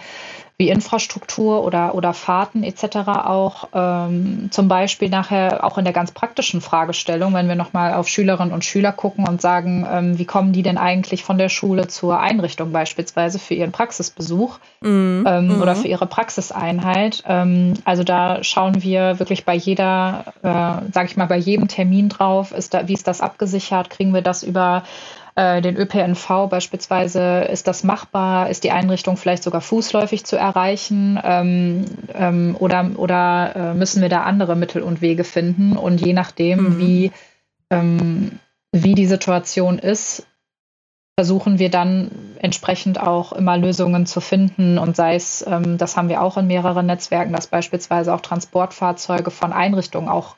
[0.61, 2.85] wie Infrastruktur oder, oder Fahrten etc.
[3.25, 8.09] auch ähm, zum Beispiel nachher auch in der ganz praktischen Fragestellung, wenn wir nochmal auf
[8.09, 11.89] Schülerinnen und Schüler gucken und sagen, ähm, wie kommen die denn eigentlich von der Schule
[11.89, 15.25] zur Einrichtung beispielsweise für ihren Praxisbesuch mhm.
[15.27, 15.63] Ähm, mhm.
[15.63, 17.25] oder für ihre Praxiseinheit.
[17.27, 22.11] Ähm, also da schauen wir wirklich bei jeder, äh, sage ich mal, bei jedem Termin
[22.11, 24.83] drauf, ist da, wie ist das abgesichert, kriegen wir das über
[25.41, 28.51] äh, den ÖPNV beispielsweise, ist das machbar?
[28.51, 31.19] Ist die Einrichtung vielleicht sogar fußläufig zu erreichen?
[31.25, 35.79] Ähm, ähm, oder oder äh, müssen wir da andere Mittel und Wege finden?
[35.79, 36.79] Und je nachdem, mhm.
[36.79, 37.13] wie,
[37.71, 38.39] ähm,
[38.73, 40.27] wie die Situation ist,
[41.17, 44.77] versuchen wir dann entsprechend auch immer Lösungen zu finden.
[44.77, 49.31] Und sei es, ähm, das haben wir auch in mehreren Netzwerken, dass beispielsweise auch Transportfahrzeuge
[49.31, 50.37] von Einrichtungen auch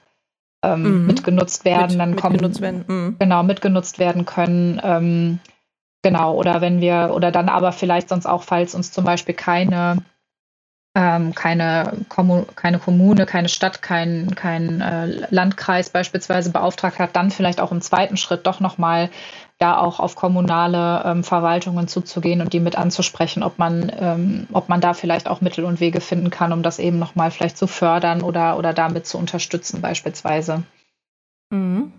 [0.63, 1.07] ähm, mhm.
[1.07, 2.85] mitgenutzt werden, mit, dann kommen mitgenutzt werden.
[2.87, 3.17] Mhm.
[3.19, 4.81] genau mitgenutzt werden können.
[4.83, 5.39] Ähm,
[6.03, 9.99] genau, oder wenn wir, oder dann aber vielleicht sonst auch, falls uns zum Beispiel keine
[10.95, 17.31] ähm, keine, Kommun keine Kommune, keine Stadt, kein, kein äh, Landkreis beispielsweise beauftragt hat, dann
[17.31, 19.09] vielleicht auch im zweiten Schritt doch nochmal
[19.63, 24.69] ja auch auf kommunale ähm, Verwaltungen zuzugehen und die mit anzusprechen, ob man, ähm, ob
[24.69, 27.69] man da vielleicht auch Mittel und Wege finden kann, um das eben nochmal vielleicht zu
[27.69, 30.65] fördern oder, oder damit zu unterstützen beispielsweise.
[31.51, 31.93] Mhm.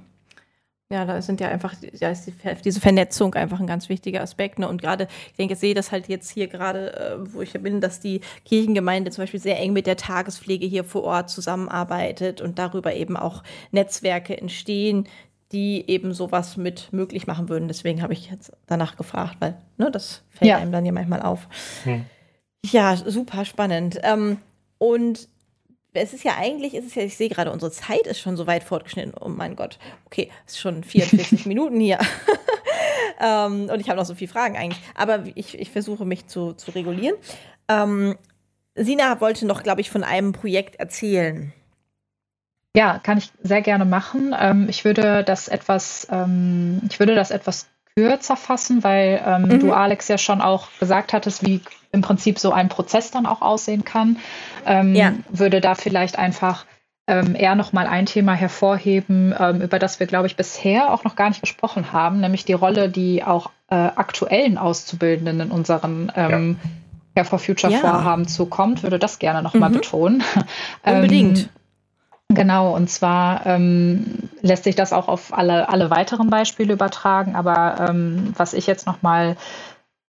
[0.92, 2.34] Ja, da sind ja einfach, ja, ist die,
[2.66, 4.60] diese Vernetzung einfach ein ganz wichtiger Aspekt.
[4.60, 4.68] Ne?
[4.68, 7.80] Und gerade, ich denke, ich sehe das halt jetzt hier gerade, äh, wo ich bin,
[7.80, 12.60] dass die Kirchengemeinde zum Beispiel sehr eng mit der Tagespflege hier vor Ort zusammenarbeitet und
[12.60, 13.42] darüber eben auch
[13.72, 15.08] Netzwerke entstehen,
[15.54, 17.68] die eben sowas mit möglich machen würden.
[17.68, 20.58] Deswegen habe ich jetzt danach gefragt, weil ne, das fällt ja.
[20.58, 21.48] einem dann ja manchmal auf.
[21.84, 22.06] Hm.
[22.66, 24.00] Ja, super spannend.
[24.04, 24.38] Ähm,
[24.80, 25.28] und
[25.94, 28.48] es ist ja eigentlich, ist es ja, ich sehe gerade, unsere Zeit ist schon so
[28.48, 29.14] weit fortgeschnitten.
[29.20, 29.78] Oh mein Gott.
[30.06, 32.00] Okay, es ist schon 44 Minuten hier.
[33.22, 34.82] ähm, und ich habe noch so viele Fragen eigentlich.
[34.96, 37.16] Aber ich, ich versuche mich zu, zu regulieren.
[37.68, 38.16] Ähm,
[38.76, 41.54] Sina wollte noch, glaube ich, von einem Projekt erzählen.
[42.76, 44.36] Ja, kann ich sehr gerne machen.
[44.38, 49.60] Ähm, ich würde das etwas, ähm, ich würde das etwas kürzer fassen, weil ähm, mhm.
[49.60, 51.62] du, Alex, ja schon auch gesagt hattest, wie
[51.92, 54.18] im Prinzip so ein Prozess dann auch aussehen kann.
[54.66, 55.14] Ähm, ja.
[55.30, 56.66] Würde da vielleicht einfach
[57.06, 61.16] ähm, eher nochmal ein Thema hervorheben, ähm, über das wir, glaube ich, bisher auch noch
[61.16, 66.58] gar nicht gesprochen haben, nämlich die Rolle, die auch äh, aktuellen Auszubildenden in unseren ähm,
[66.64, 66.70] ja.
[67.16, 67.80] Care for Future ja.
[67.80, 69.74] Vorhaben zukommt, würde das gerne nochmal mhm.
[69.74, 70.24] betonen.
[70.84, 71.40] Unbedingt.
[71.40, 71.50] Ähm,
[72.30, 77.90] Genau, und zwar ähm, lässt sich das auch auf alle, alle weiteren Beispiele übertragen, aber
[77.90, 79.36] ähm, was ich jetzt nochmal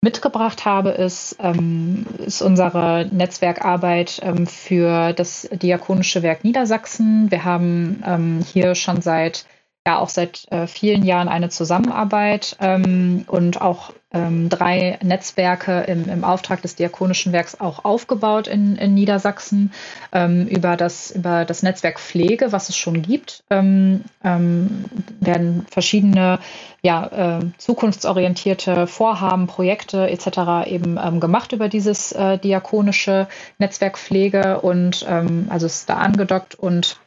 [0.01, 7.29] mitgebracht habe, ist, ähm, ist unsere Netzwerkarbeit ähm, für das Diakonische Werk Niedersachsen.
[7.29, 9.45] Wir haben ähm, hier schon seit
[9.87, 16.09] ja auch seit äh, vielen Jahren eine Zusammenarbeit ähm, und auch ähm, drei Netzwerke im,
[16.09, 19.71] im, Auftrag des Diakonischen Werks auch aufgebaut in, in Niedersachsen
[20.11, 24.85] ähm, über, das, über das Netzwerk Pflege, was es schon gibt, ähm, ähm,
[25.19, 26.39] werden verschiedene
[26.81, 30.69] ja, äh, zukunftsorientierte Vorhaben, Projekte etc.
[30.69, 36.55] eben ähm, gemacht über dieses äh, diakonische Netzwerk Pflege und also es ist da angedockt
[36.55, 36.97] und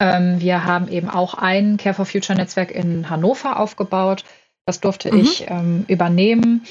[0.00, 4.24] ähm, wir haben eben auch ein Care for Future Netzwerk in Hannover aufgebaut.
[4.68, 5.20] Das durfte mhm.
[5.20, 6.62] ich ähm, übernehmen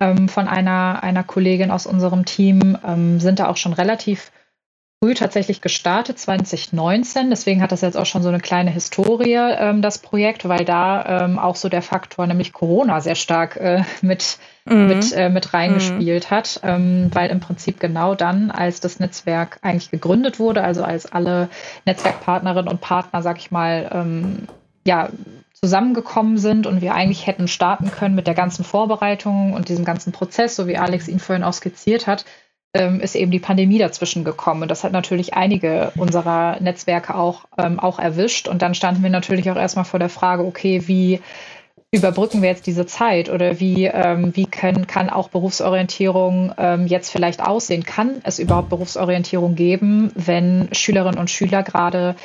[0.00, 2.76] ähm, von einer, einer Kollegin aus unserem Team.
[2.84, 4.32] Ähm, sind da auch schon relativ
[5.00, 7.30] früh tatsächlich gestartet, 2019.
[7.30, 11.26] Deswegen hat das jetzt auch schon so eine kleine Historie, ähm, das Projekt, weil da
[11.26, 14.88] ähm, auch so der Faktor, nämlich Corona, sehr stark äh, mit, mhm.
[14.88, 16.34] mit, äh, mit reingespielt mhm.
[16.34, 16.60] hat.
[16.64, 21.50] Ähm, weil im Prinzip genau dann, als das Netzwerk eigentlich gegründet wurde, also als alle
[21.86, 24.48] Netzwerkpartnerinnen und Partner, sag ich mal, ähm,
[24.84, 25.08] ja,
[25.64, 30.12] zusammengekommen sind und wir eigentlich hätten starten können mit der ganzen Vorbereitung und diesem ganzen
[30.12, 32.26] Prozess, so wie Alex ihn vorhin auch skizziert hat,
[32.74, 34.60] ähm, ist eben die Pandemie dazwischen gekommen.
[34.60, 38.46] Und das hat natürlich einige unserer Netzwerke auch, ähm, auch erwischt.
[38.46, 41.22] Und dann standen wir natürlich auch erstmal vor der Frage, okay, wie
[41.90, 47.08] überbrücken wir jetzt diese Zeit oder wie, ähm, wie können, kann auch Berufsorientierung ähm, jetzt
[47.08, 47.84] vielleicht aussehen?
[47.84, 52.16] Kann es überhaupt Berufsorientierung geben, wenn Schülerinnen und Schüler gerade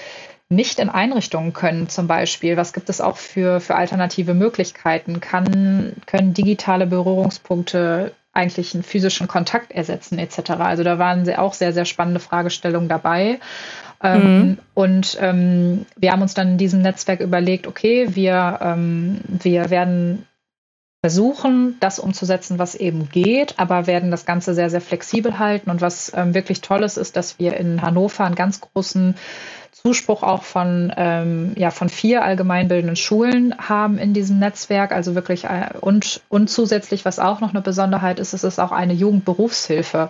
[0.49, 2.57] nicht in Einrichtungen können zum Beispiel?
[2.57, 5.19] Was gibt es auch für, für alternative Möglichkeiten?
[5.19, 10.51] Kann, können digitale Berührungspunkte eigentlich einen physischen Kontakt ersetzen etc.
[10.51, 13.39] Also da waren sie auch sehr, sehr spannende Fragestellungen dabei.
[14.01, 14.57] Ähm, mhm.
[14.73, 20.25] Und ähm, wir haben uns dann in diesem Netzwerk überlegt, okay, wir, ähm, wir werden
[21.01, 25.69] versuchen, das umzusetzen, was eben geht, aber werden das Ganze sehr, sehr flexibel halten.
[25.69, 29.15] Und was ähm, wirklich toll ist, ist, dass wir in Hannover einen ganz großen
[29.71, 34.91] Zuspruch auch von, ähm, ja, von vier allgemeinbildenden Schulen haben in diesem Netzwerk.
[34.91, 38.73] Also wirklich äh, und, und zusätzlich, was auch noch eine Besonderheit ist, es ist auch
[38.73, 40.09] eine Jugendberufshilfe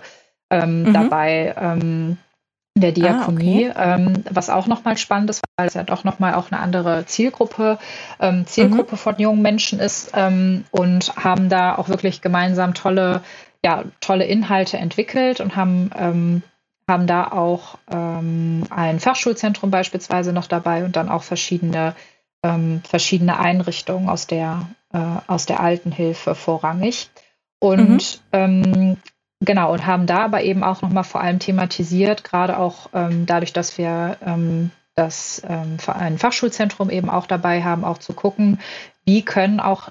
[0.50, 0.92] ähm, mhm.
[0.92, 1.54] dabei.
[1.56, 2.16] Ähm,
[2.76, 4.02] der Diakonie, ah, okay.
[4.02, 7.78] ähm, was auch nochmal spannend ist, weil es ja doch nochmal auch eine andere Zielgruppe,
[8.20, 8.98] ähm, Zielgruppe mhm.
[8.98, 13.22] von jungen Menschen ist ähm, und haben da auch wirklich gemeinsam tolle,
[13.64, 16.42] ja, tolle Inhalte entwickelt und haben ähm,
[16.90, 21.94] haben da auch ähm, ein Fachschulzentrum beispielsweise noch dabei und dann auch verschiedene,
[22.42, 27.10] ähm, verschiedene Einrichtungen aus der, äh, aus der Altenhilfe vorrangig.
[27.60, 28.96] Und mhm.
[29.40, 33.52] Genau, und haben da aber eben auch nochmal vor allem thematisiert, gerade auch ähm, dadurch,
[33.52, 38.60] dass wir ähm, das ähm, ein Fachschulzentrum eben auch dabei haben, auch zu gucken,
[39.04, 39.90] wie können auch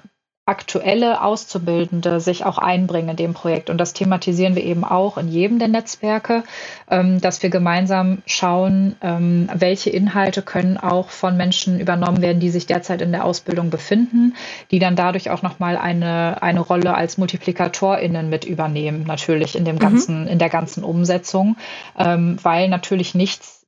[0.50, 3.70] aktuelle Auszubildende sich auch einbringen in dem Projekt.
[3.70, 6.42] Und das thematisieren wir eben auch in jedem der Netzwerke,
[6.90, 12.50] ähm, dass wir gemeinsam schauen, ähm, welche Inhalte können auch von Menschen übernommen werden, die
[12.50, 14.34] sich derzeit in der Ausbildung befinden,
[14.72, 19.76] die dann dadurch auch nochmal eine, eine Rolle als MultiplikatorInnen mit übernehmen, natürlich in dem
[19.76, 19.80] mhm.
[19.80, 20.28] ganzen, mhm.
[20.28, 21.56] in der ganzen Umsetzung,
[21.96, 23.59] ähm, weil natürlich nichts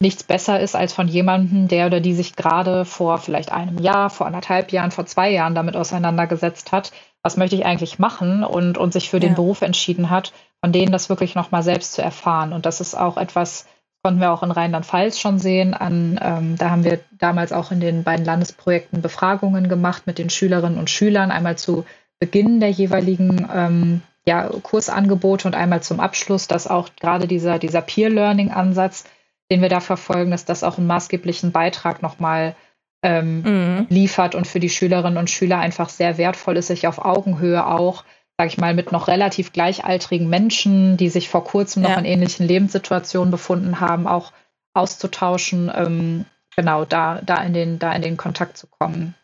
[0.00, 4.10] nichts besser ist als von jemandem, der oder die sich gerade vor vielleicht einem Jahr,
[4.10, 6.92] vor anderthalb Jahren, vor zwei Jahren damit auseinandergesetzt hat,
[7.22, 10.92] was möchte ich eigentlich machen und, und sich für den Beruf entschieden hat, von denen
[10.92, 12.52] das wirklich nochmal selbst zu erfahren.
[12.52, 13.66] Und das ist auch etwas,
[14.02, 15.74] konnten wir auch in Rheinland-Pfalz schon sehen.
[15.74, 20.30] An, ähm, da haben wir damals auch in den beiden Landesprojekten Befragungen gemacht mit den
[20.30, 21.84] Schülerinnen und Schülern, einmal zu
[22.20, 27.80] Beginn der jeweiligen ähm, ja, Kursangebote und einmal zum Abschluss, dass auch gerade dieser, dieser
[27.80, 29.04] Peer-Learning-Ansatz
[29.50, 32.54] den wir da verfolgen, dass das auch einen maßgeblichen Beitrag nochmal
[33.02, 33.86] ähm, mhm.
[33.88, 38.04] liefert und für die Schülerinnen und Schüler einfach sehr wertvoll ist, sich auf Augenhöhe auch,
[38.36, 41.98] sage ich mal, mit noch relativ gleichaltrigen Menschen, die sich vor kurzem noch ja.
[41.98, 44.32] in ähnlichen Lebenssituationen befunden haben, auch
[44.74, 46.24] auszutauschen, ähm,
[46.54, 49.14] genau, da, da, in den, da in den Kontakt zu kommen.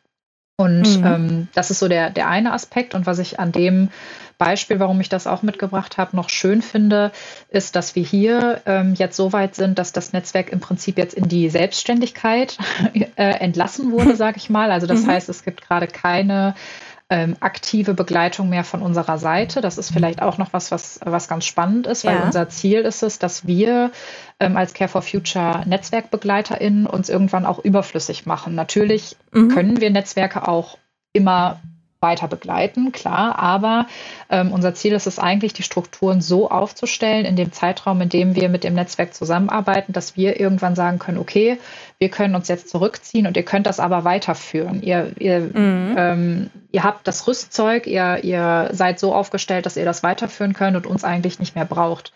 [0.57, 1.07] Und mhm.
[1.07, 2.95] ähm, das ist so der, der eine Aspekt.
[2.95, 3.89] Und was ich an dem
[4.39, 7.13] Beispiel, warum ich das auch mitgebracht habe, noch schön finde,
[7.49, 11.15] ist, dass wir hier ähm, jetzt so weit sind, dass das Netzwerk im Prinzip jetzt
[11.15, 12.59] in die Selbstständigkeit
[13.17, 14.71] äh, entlassen wurde, sage ich mal.
[14.71, 15.11] Also das mhm.
[15.11, 16.55] heißt, es gibt gerade keine
[17.11, 19.61] ähm, aktive Begleitung mehr von unserer Seite.
[19.61, 22.25] Das ist vielleicht auch noch was, was, was ganz spannend ist, weil ja.
[22.25, 23.91] unser Ziel ist es, dass wir
[24.41, 28.55] ähm, als Care for Future NetzwerkbegleiterInnen uns irgendwann auch überflüssig machen.
[28.55, 29.49] Natürlich mhm.
[29.49, 30.79] können wir Netzwerke auch
[31.13, 31.61] immer
[32.05, 33.41] weiter begleiten, klar.
[33.41, 33.87] Aber
[34.31, 38.37] ähm, unser Ziel ist es eigentlich, die Strukturen so aufzustellen in dem Zeitraum, in dem
[38.37, 41.59] wir mit dem Netzwerk zusammenarbeiten, dass wir irgendwann sagen können, okay,
[41.99, 44.83] wir können uns jetzt zurückziehen und ihr könnt das aber weiterführen.
[44.83, 45.95] Ihr, ihr, mhm.
[45.97, 50.77] ähm, ihr habt das Rüstzeug, ihr, ihr seid so aufgestellt, dass ihr das weiterführen könnt
[50.77, 52.13] und uns eigentlich nicht mehr braucht.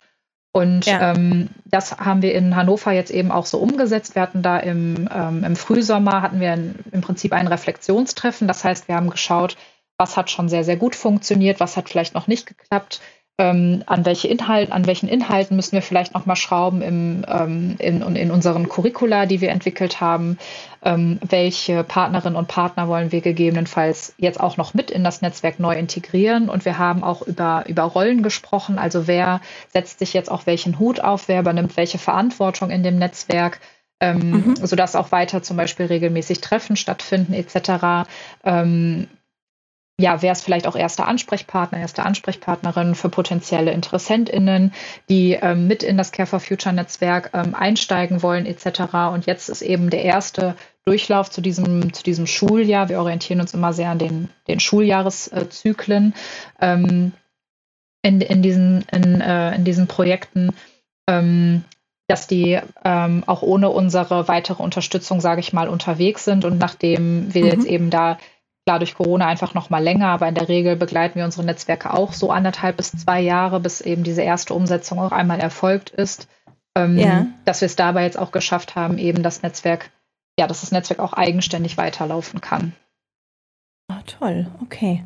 [0.53, 1.13] Und ja.
[1.13, 4.15] ähm, das haben wir in Hannover jetzt eben auch so umgesetzt.
[4.15, 8.49] Wir hatten da im, ähm, im Frühsommer hatten wir ein, im Prinzip ein Reflexionstreffen.
[8.49, 9.57] Das heißt, wir haben geschaut,
[9.99, 13.01] was hat schon sehr, sehr gut funktioniert, was hat vielleicht noch nicht geklappt,
[13.41, 17.77] ähm, an welche Inhalt, an welchen Inhalten müssen wir vielleicht noch mal schrauben im, ähm,
[17.79, 20.39] in, in unseren Curricula, die wir entwickelt haben,
[20.83, 25.61] ähm, welche Partnerinnen und Partner wollen wir gegebenenfalls jetzt auch noch mit in das Netzwerk
[25.61, 26.49] neu integrieren?
[26.49, 29.41] Und wir haben auch über, über Rollen gesprochen, also wer
[29.73, 33.61] setzt sich jetzt auch welchen Hut auf, wer übernimmt welche Verantwortung in dem Netzwerk,
[34.01, 34.57] ähm, mhm.
[34.57, 38.09] sodass auch weiter zum Beispiel regelmäßig Treffen stattfinden etc.
[38.45, 39.07] Ähm,
[40.01, 44.73] ja, wer ist vielleicht auch erster Ansprechpartner, erste Ansprechpartnerin für potenzielle InteressentInnen,
[45.09, 48.95] die ähm, mit in das Care for Future Netzwerk ähm, einsteigen wollen, etc.
[49.13, 52.89] Und jetzt ist eben der erste Durchlauf zu diesem, zu diesem Schuljahr.
[52.89, 56.15] Wir orientieren uns immer sehr an den, den Schuljahreszyklen
[56.61, 57.13] ähm,
[58.03, 60.51] in, in, diesen, in, äh, in diesen Projekten.
[61.09, 61.65] Ähm,
[62.11, 66.47] dass die ähm, auch ohne unsere weitere Unterstützung, sage ich mal, unterwegs sind.
[66.47, 67.49] Und nachdem wir mhm.
[67.51, 68.19] jetzt eben da
[68.69, 71.95] Klar, durch Corona einfach noch mal länger, aber in der Regel begleiten wir unsere Netzwerke
[71.95, 76.29] auch so anderthalb bis zwei Jahre, bis eben diese erste Umsetzung auch einmal erfolgt ist.
[76.75, 77.27] Ähm, ja.
[77.47, 79.91] Dass wir es dabei jetzt auch geschafft haben, eben das Netzwerk,
[80.39, 82.75] ja, dass das Netzwerk auch eigenständig weiterlaufen kann.
[83.91, 85.03] Oh, toll, okay.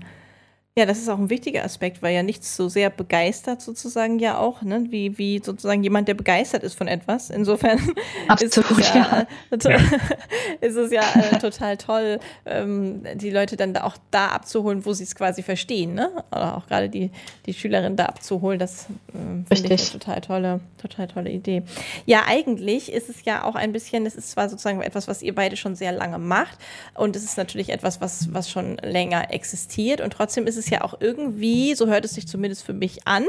[0.79, 4.39] Ja, das ist auch ein wichtiger Aspekt, weil ja nichts so sehr begeistert sozusagen ja
[4.39, 4.87] auch, ne?
[4.89, 7.29] wie, wie sozusagen jemand, der begeistert ist von etwas.
[7.29, 7.79] Insofern
[8.29, 9.79] Absolut, ist, es ja, ja.
[10.63, 15.05] ist es ja äh, total toll, ähm, die Leute dann auch da abzuholen, wo sie
[15.05, 15.93] es quasi verstehen.
[15.93, 16.11] Ne?
[16.31, 17.11] Oder auch gerade die,
[17.45, 18.59] die Schülerin da abzuholen.
[18.59, 21.65] Das äh, finde ich eine total tolle, total tolle Idee.
[22.07, 25.35] Ja, eigentlich ist es ja auch ein bisschen, es ist zwar sozusagen etwas, was ihr
[25.35, 26.57] beide schon sehr lange macht
[26.95, 30.71] und es ist natürlich etwas, was, was schon länger existiert und trotzdem ist es es
[30.71, 33.27] ja auch irgendwie, so hört es sich zumindest für mich an,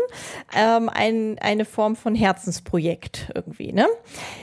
[0.55, 3.73] ähm, ein, eine Form von Herzensprojekt irgendwie.
[3.73, 3.87] Ne?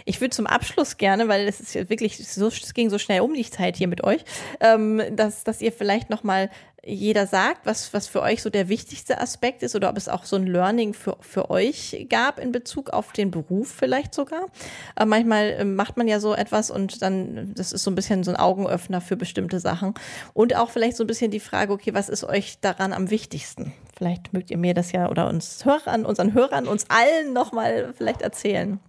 [0.05, 3.21] Ich würde zum Abschluss gerne, weil es ist ja wirklich so, es ging so schnell
[3.21, 4.25] um die Zeit hier mit euch,
[4.61, 6.51] ähm, dass, dass ihr vielleicht noch mal
[6.85, 10.25] jeder sagt, was, was für euch so der wichtigste Aspekt ist oder ob es auch
[10.25, 14.47] so ein Learning für, für euch gab in Bezug auf den Beruf vielleicht sogar.
[14.95, 18.25] Aber manchmal äh, macht man ja so etwas und dann, das ist so ein bisschen
[18.25, 19.95] so ein Augenöffner für bestimmte Sachen.
[20.33, 23.73] Und auch vielleicht so ein bisschen die Frage, okay, was ist euch daran am wichtigsten?
[23.97, 28.23] Vielleicht mögt ihr mir das ja oder uns Hörern, unseren Hörern, uns allen nochmal vielleicht
[28.23, 28.81] erzählen.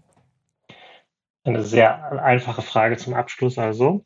[1.44, 4.06] Eine sehr einfache Frage zum Abschluss also.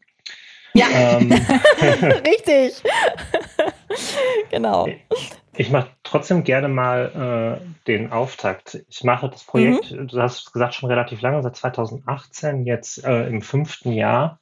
[0.76, 1.32] Ja, ähm.
[2.28, 2.84] richtig.
[4.52, 4.88] genau.
[5.58, 8.84] Ich mache trotzdem gerne mal äh, den Auftakt.
[8.90, 10.08] Ich mache das Projekt, mhm.
[10.10, 14.42] du hast gesagt, schon relativ lange, seit 2018, jetzt äh, im fünften Jahr.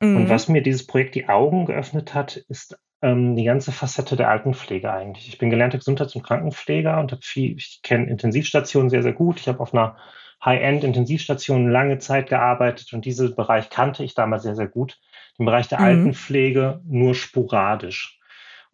[0.00, 0.16] Mhm.
[0.16, 4.28] Und was mir dieses Projekt die Augen geöffnet hat, ist ähm, die ganze Facette der
[4.28, 5.28] Altenpflege eigentlich.
[5.28, 9.40] Ich bin gelernter Gesundheits- und Krankenpfleger und habe viel, ich kenne Intensivstationen sehr, sehr gut.
[9.40, 9.96] Ich habe auf einer
[10.44, 14.98] High-End-Intensivstation lange Zeit gearbeitet und diesen Bereich kannte ich damals sehr, sehr gut.
[15.38, 15.84] Den Bereich der mhm.
[15.84, 18.20] Altenpflege nur sporadisch.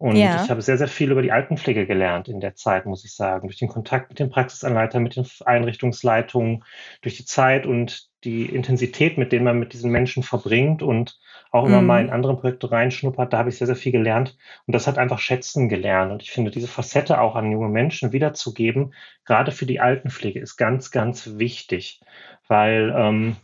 [0.01, 0.43] Und ja.
[0.43, 3.47] ich habe sehr, sehr viel über die Altenpflege gelernt in der Zeit, muss ich sagen.
[3.47, 6.63] Durch den Kontakt mit den Praxisanleitern, mit den Einrichtungsleitungen,
[7.03, 11.19] durch die Zeit und die Intensität, mit denen man mit diesen Menschen verbringt und
[11.51, 11.87] auch immer mhm.
[11.87, 14.35] mal in andere Projekte reinschnuppert, da habe ich sehr, sehr viel gelernt.
[14.65, 16.11] Und das hat einfach schätzen gelernt.
[16.11, 20.57] Und ich finde, diese Facette auch an junge Menschen wiederzugeben, gerade für die Altenpflege, ist
[20.57, 22.01] ganz, ganz wichtig,
[22.47, 23.35] weil ähm,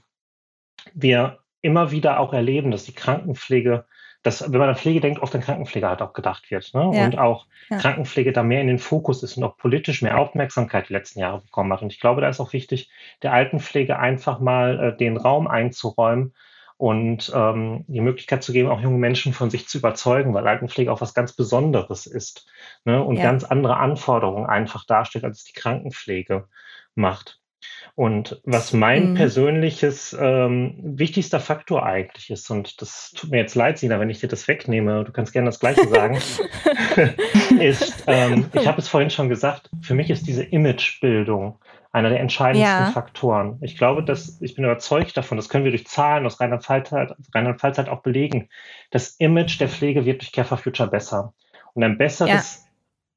[0.96, 3.86] wir immer wieder auch erleben, dass die Krankenpflege
[4.28, 6.74] dass, wenn man an Pflege denkt, oft an Krankenpflege halt auch gedacht wird.
[6.74, 6.92] Ne?
[6.94, 7.06] Ja.
[7.06, 7.78] Und auch ja.
[7.78, 11.42] Krankenpflege da mehr in den Fokus ist und auch politisch mehr Aufmerksamkeit die letzten Jahre
[11.42, 11.82] bekommen hat.
[11.82, 12.92] Und ich glaube, da ist auch wichtig,
[13.22, 16.34] der Altenpflege einfach mal äh, den Raum einzuräumen
[16.78, 20.92] und ähm, die Möglichkeit zu geben, auch junge Menschen von sich zu überzeugen, weil Altenpflege
[20.92, 22.48] auch was ganz Besonderes ist
[22.86, 23.04] ne?
[23.04, 23.24] und ja.
[23.24, 26.48] ganz andere Anforderungen einfach darstellt, als die Krankenpflege
[26.96, 27.40] macht.
[27.96, 29.16] Und was mein mhm.
[29.16, 34.20] persönliches ähm, wichtigster Faktor eigentlich ist, und das tut mir jetzt leid, Sina, wenn ich
[34.20, 36.20] dir das wegnehme, du kannst gerne das Gleiche sagen,
[37.60, 41.58] ist, ähm, ich habe es vorhin schon gesagt, für mich ist diese Imagebildung
[41.92, 42.92] einer der entscheidendsten ja.
[42.92, 43.58] Faktoren.
[43.62, 47.16] Ich glaube, dass ich bin überzeugt davon, das können wir durch Zahlen aus Rheinland-Pfalz halt,
[47.34, 48.50] halt auch belegen.
[48.92, 51.34] Das Image der Pflege wird durch Care for Future besser.
[51.74, 52.67] Und ein besseres ja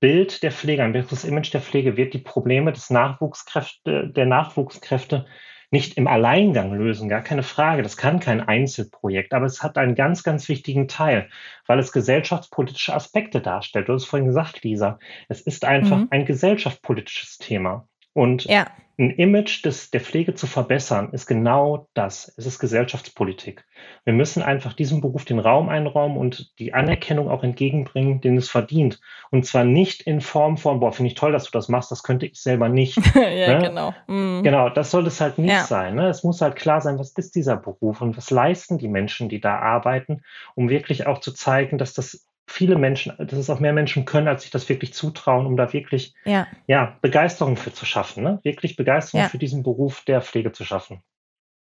[0.01, 5.26] Bild der Pflege, ein besseres Image der Pflege wird die Probleme des Nachwuchskräfte, der Nachwuchskräfte
[5.70, 7.82] nicht im Alleingang lösen, gar keine Frage.
[7.82, 11.28] Das kann kein Einzelprojekt, aber es hat einen ganz, ganz wichtigen Teil,
[11.66, 13.88] weil es gesellschaftspolitische Aspekte darstellt.
[13.88, 14.98] Du hast vorhin gesagt, Lisa,
[15.28, 16.09] es ist einfach mhm.
[16.11, 17.86] ein gesellschaftspolitisches Thema.
[18.12, 18.66] Und ja
[19.01, 22.32] ein Image des, der Pflege zu verbessern, ist genau das.
[22.36, 23.64] Es ist Gesellschaftspolitik.
[24.05, 28.51] Wir müssen einfach diesem Beruf den Raum einräumen und die Anerkennung auch entgegenbringen, den es
[28.51, 29.01] verdient.
[29.30, 32.03] Und zwar nicht in Form von, boah, finde ich toll, dass du das machst, das
[32.03, 32.98] könnte ich selber nicht.
[33.14, 33.68] ja, ne?
[33.68, 33.94] genau.
[34.07, 34.42] Mhm.
[34.42, 35.64] Genau, das soll es halt nicht ja.
[35.64, 35.94] sein.
[35.94, 36.09] Ne?
[36.09, 39.40] Es muss halt klar sein, was ist dieser Beruf und was leisten die Menschen, die
[39.40, 40.22] da arbeiten,
[40.55, 44.28] um wirklich auch zu zeigen, dass das viele Menschen, dass es auch mehr Menschen können,
[44.28, 46.48] als sich das wirklich zutrauen, um da wirklich ja.
[46.66, 48.40] ja Begeisterung für zu schaffen, ne?
[48.42, 49.28] wirklich Begeisterung ja.
[49.28, 51.03] für diesen Beruf der Pflege zu schaffen.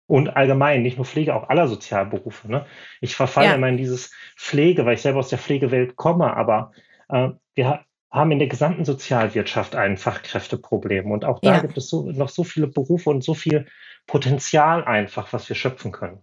[0.08, 2.52] Und allgemein, nicht nur Pflege, auch aller Sozialberufe.
[2.52, 2.66] Ne?
[3.00, 3.54] Ich verfalle ja.
[3.54, 6.72] immer in dieses Pflege, weil ich selber aus der Pflegewelt komme, aber
[7.10, 11.12] äh, wir haben in der gesamten Sozialwirtschaft ein Fachkräfteproblem.
[11.12, 13.68] Und auch da gibt es so, noch so viele Berufe und so viel
[14.08, 16.22] Potenzial einfach, was wir schöpfen können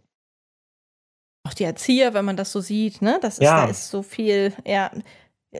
[1.49, 3.19] auch die Erzieher, wenn man das so sieht, ne?
[3.21, 3.65] Das ist, ja.
[3.65, 4.91] da ist so viel, ja,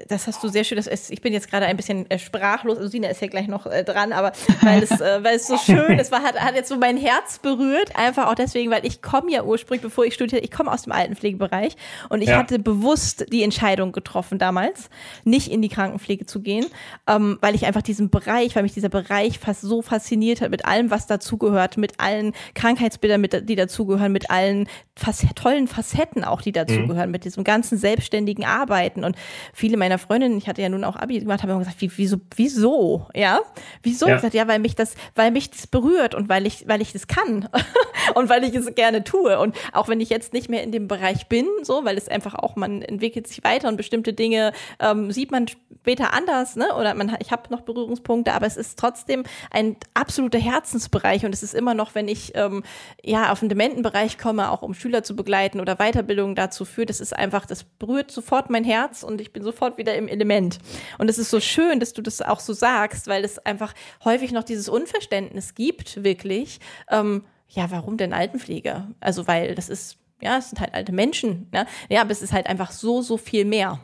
[0.07, 0.77] das hast du sehr schön.
[0.77, 2.77] Das ist, ich bin jetzt gerade ein bisschen äh, sprachlos.
[2.77, 5.57] Also Sina ist ja gleich noch äh, dran, aber weil es, äh, weil es so
[5.57, 7.97] schön ist, war, hat, hat jetzt so mein Herz berührt.
[7.97, 10.93] Einfach auch deswegen, weil ich komme ja ursprünglich, bevor ich studierte, ich komme aus dem
[10.93, 11.77] Altenpflegebereich
[12.11, 12.37] und ich ja.
[12.37, 14.91] hatte bewusst die Entscheidung getroffen damals,
[15.25, 16.67] nicht in die Krankenpflege zu gehen,
[17.07, 20.67] ähm, weil ich einfach diesen Bereich, weil mich dieser Bereich fast so fasziniert hat mit
[20.67, 24.69] allem, was dazugehört, mit allen Krankheitsbildern, mit, die dazugehören, mit allen
[24.99, 27.13] Fac tollen Facetten auch, die dazugehören, mhm.
[27.13, 29.17] mit diesem ganzen selbstständigen Arbeiten und
[29.53, 32.17] viele meiner Freundinnen, ich hatte ja nun auch Abi gemacht, haben immer gesagt, wie, wieso,
[32.35, 33.41] wieso, ja?
[33.83, 34.07] Wieso?
[34.07, 34.15] Ja.
[34.15, 36.93] Ich gesagt, ja, weil mich das, weil mich das berührt und weil ich, weil ich
[36.93, 37.49] das kann
[38.15, 39.39] und weil ich es gerne tue.
[39.39, 42.35] Und auch wenn ich jetzt nicht mehr in dem Bereich bin, so, weil es einfach
[42.35, 46.75] auch, man entwickelt sich weiter und bestimmte Dinge ähm, sieht man später anders, ne?
[46.75, 51.43] Oder man, ich habe noch Berührungspunkte, aber es ist trotzdem ein absoluter Herzensbereich und es
[51.43, 52.63] ist immer noch, wenn ich ähm,
[53.03, 57.01] ja auf den Dementenbereich komme, auch um Schüler zu begleiten oder Weiterbildung dazu führt, das
[57.01, 60.59] ist einfach, das berührt sofort mein Herz und ich bin sofort sofort wieder im Element.
[60.99, 63.75] Und es ist so schön, dass du das auch so sagst, weil es einfach
[64.05, 66.61] häufig noch dieses Unverständnis gibt, wirklich.
[66.91, 68.87] Ähm, ja, warum denn Altenpflege?
[69.01, 71.49] Also, weil das ist, ja, es sind halt alte Menschen.
[71.53, 71.67] Ne?
[71.89, 73.81] Ja, aber es ist halt einfach so, so viel mehr.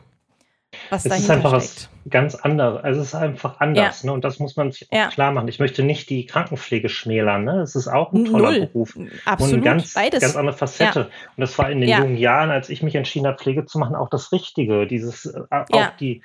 [0.89, 2.83] Was es ist einfach was ganz anderes.
[2.83, 4.07] Also es ist einfach anders, ja.
[4.07, 4.13] ne?
[4.13, 5.07] Und das muss man sich ja.
[5.07, 5.47] klar machen.
[5.47, 7.61] Ich möchte nicht die Krankenpflege schmälern, ne?
[7.61, 8.67] Es ist auch ein toller Null.
[8.67, 8.97] Beruf.
[9.25, 9.53] Absolut.
[9.53, 10.21] Und eine ganz, Beides.
[10.21, 10.99] ganz andere Facette.
[10.99, 11.05] Ja.
[11.05, 13.95] Und das war in den jungen Jahren, als ich mich entschieden habe, Pflege zu machen,
[13.95, 14.85] auch das Richtige.
[14.87, 16.21] Dieses, äh, auch die,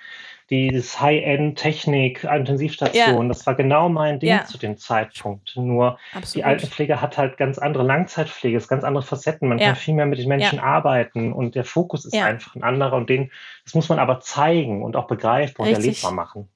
[0.51, 3.28] dieses High-End-Technik, Intensivstation, ja.
[3.28, 4.44] das war genau mein Ding ja.
[4.44, 5.57] zu dem Zeitpunkt.
[5.57, 6.34] Nur Absolut.
[6.34, 9.48] die Altenpflege hat halt ganz andere Langzeitpflege, ist ganz andere Facetten.
[9.48, 9.66] Man ja.
[9.66, 13.09] kann viel mehr mit den Menschen arbeiten und der Fokus ist einfach ein anderer und
[13.09, 13.30] den,
[13.64, 16.48] das muss man aber zeigen und auch begreifbar und erlebbar machen.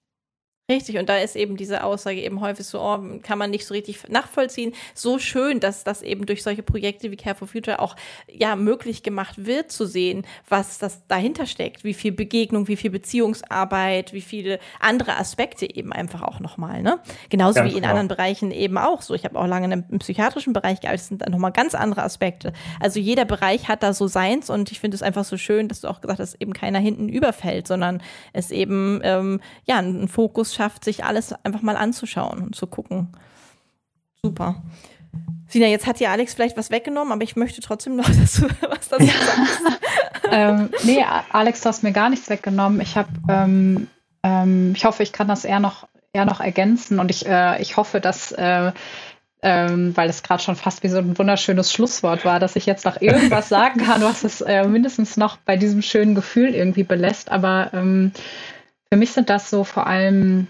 [0.73, 3.75] Richtig, und da ist eben diese Aussage eben häufig so, oh, kann man nicht so
[3.75, 4.73] richtig nachvollziehen.
[4.95, 7.97] So schön, dass das eben durch solche Projekte wie Care for Future auch
[8.33, 12.89] ja möglich gemacht wird zu sehen, was das dahinter steckt, wie viel Begegnung, wie viel
[12.89, 16.81] Beziehungsarbeit, wie viele andere Aspekte eben einfach auch nochmal.
[16.83, 16.99] Ne?
[17.29, 17.91] Genauso ganz wie in genau.
[17.91, 19.13] anderen Bereichen eben auch so.
[19.13, 22.55] Ich habe auch lange im, im psychiatrischen Bereich gearbeitet, sind dann nochmal ganz andere Aspekte.
[22.81, 25.83] Also jeder Bereich hat da so seins und ich finde es einfach so schön, dass
[25.83, 28.03] du auch gesagt hast, dass eben keiner hinten überfällt, sondern
[28.33, 33.09] es eben ähm, ja ein Fokus schafft, sich alles einfach mal anzuschauen und zu gucken.
[34.23, 34.63] Super.
[35.49, 38.49] Sina, jetzt hat dir Alex vielleicht was weggenommen, aber ich möchte trotzdem noch dass du,
[38.69, 39.81] was dazu sagst.
[40.31, 42.81] ähm, nee, Alex, du hast mir gar nichts weggenommen.
[42.81, 43.89] Ich habe, ähm,
[44.23, 47.77] ähm, ich hoffe, ich kann das eher noch, eher noch ergänzen und ich, äh, ich
[47.77, 48.73] hoffe, dass äh,
[49.45, 52.87] ähm, weil es gerade schon fast wie so ein wunderschönes Schlusswort war, dass ich jetzt
[52.87, 57.31] noch irgendwas sagen kann, was es äh, mindestens noch bei diesem schönen Gefühl irgendwie belässt.
[57.31, 58.13] Aber ähm,
[58.95, 60.47] für mich sind das so vor allem,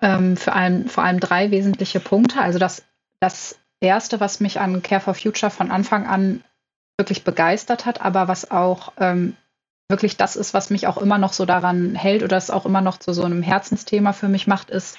[0.00, 2.40] ähm, vor allem, vor allem drei wesentliche Punkte.
[2.40, 2.84] Also das,
[3.20, 6.42] das erste, was mich an Care for Future von Anfang an
[6.98, 9.36] wirklich begeistert hat, aber was auch ähm,
[9.90, 12.80] wirklich das ist, was mich auch immer noch so daran hält oder es auch immer
[12.80, 14.96] noch zu so einem Herzensthema für mich macht, ist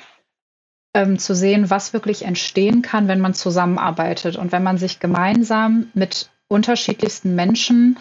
[0.93, 5.89] ähm, zu sehen, was wirklich entstehen kann, wenn man zusammenarbeitet und wenn man sich gemeinsam
[5.95, 7.97] mit unterschiedlichsten Menschen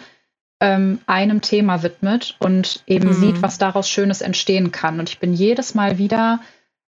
[0.61, 3.13] ähm, einem Thema widmet und eben mhm.
[3.13, 4.99] sieht, was daraus Schönes entstehen kann.
[4.99, 6.39] Und ich bin jedes Mal wieder,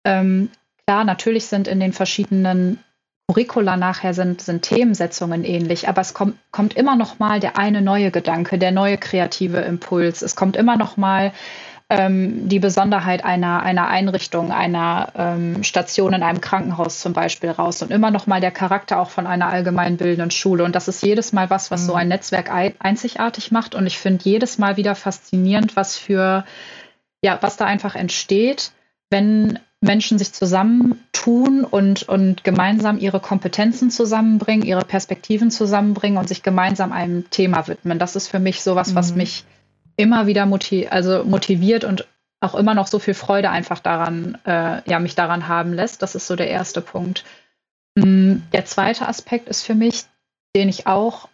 [0.04, 0.50] ähm,
[0.86, 2.80] klar, natürlich sind in den verschiedenen
[3.28, 7.80] Curricula nachher sind, sind Themensetzungen ähnlich, aber es kommt, kommt immer noch mal der eine
[7.80, 10.22] neue Gedanke, der neue kreative Impuls.
[10.22, 11.32] Es kommt immer noch mal
[11.90, 17.82] ähm, die Besonderheit einer, einer Einrichtung, einer ähm, Station in einem Krankenhaus zum Beispiel raus
[17.82, 20.62] und immer noch mal der Charakter auch von einer allgemeinbildenden Schule.
[20.62, 21.86] Und das ist jedes Mal was, was mhm.
[21.86, 23.74] so ein Netzwerk einzigartig macht.
[23.74, 26.44] Und ich finde jedes Mal wieder faszinierend, was für,
[27.22, 28.70] ja, was da einfach entsteht,
[29.10, 36.44] wenn Menschen sich zusammentun und, und gemeinsam ihre Kompetenzen zusammenbringen, ihre Perspektiven zusammenbringen und sich
[36.44, 37.98] gemeinsam einem Thema widmen.
[37.98, 38.94] Das ist für mich sowas, mhm.
[38.94, 39.44] was mich
[39.96, 42.06] immer wieder motiv also motiviert und
[42.40, 46.02] auch immer noch so viel Freude einfach daran, äh, ja, mich daran haben lässt.
[46.02, 47.24] Das ist so der erste Punkt.
[47.96, 50.04] Mm, der zweite Aspekt ist für mich,
[50.56, 51.28] den ich auch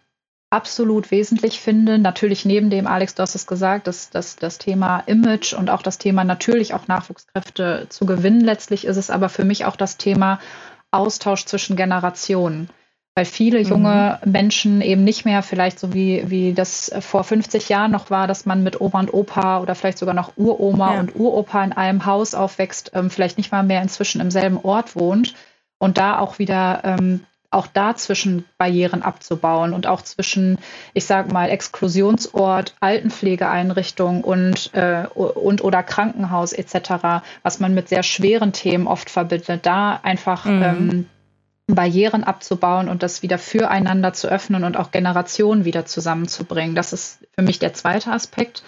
[0.49, 4.99] absolut wesentlich finde, natürlich neben dem, Alex, du hast es gesagt, dass, dass das Thema
[4.99, 8.41] Image und auch das Thema natürlich auch Nachwuchskräfte zu gewinnen.
[8.41, 10.39] Letztlich ist es aber für mich auch das Thema
[10.91, 12.69] Austausch zwischen Generationen
[13.17, 14.31] weil viele junge mhm.
[14.31, 18.45] Menschen eben nicht mehr vielleicht so wie, wie das vor 50 Jahren noch war, dass
[18.45, 20.99] man mit Oma und Opa oder vielleicht sogar noch Uroma ja.
[20.99, 24.95] und Uropa in einem Haus aufwächst, ähm, vielleicht nicht mal mehr inzwischen im selben Ort
[24.95, 25.33] wohnt
[25.79, 30.59] und da auch wieder ähm, auch dazwischen Barrieren abzubauen und auch zwischen,
[30.93, 38.03] ich sage mal, Exklusionsort, Altenpflegeeinrichtung und, äh, und oder Krankenhaus etc., was man mit sehr
[38.03, 40.61] schweren Themen oft verbindet, da einfach mhm.
[40.61, 41.09] ähm,
[41.67, 46.75] Barrieren abzubauen und das wieder füreinander zu öffnen und auch Generationen wieder zusammenzubringen.
[46.75, 48.63] Das ist für mich der zweite Aspekt.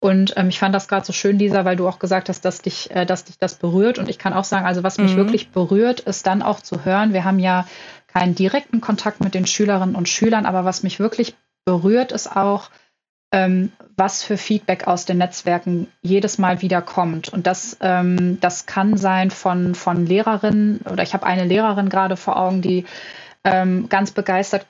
[0.00, 2.62] Und ähm, ich fand das gerade so schön, Lisa, weil du auch gesagt hast, dass
[2.62, 3.98] dich, äh, dass dich das berührt.
[3.98, 5.16] Und ich kann auch sagen, also was mich mhm.
[5.16, 7.12] wirklich berührt, ist dann auch zu hören.
[7.12, 7.66] Wir haben ja
[8.06, 11.34] keinen direkten Kontakt mit den Schülerinnen und Schülern, aber was mich wirklich
[11.64, 12.70] berührt, ist auch,
[13.32, 17.28] ähm, was für Feedback aus den Netzwerken jedes Mal wieder kommt.
[17.28, 22.16] Und das, ähm, das kann sein von, von Lehrerinnen oder ich habe eine Lehrerin gerade
[22.16, 22.86] vor Augen, die
[23.44, 24.66] ähm, ganz begeistert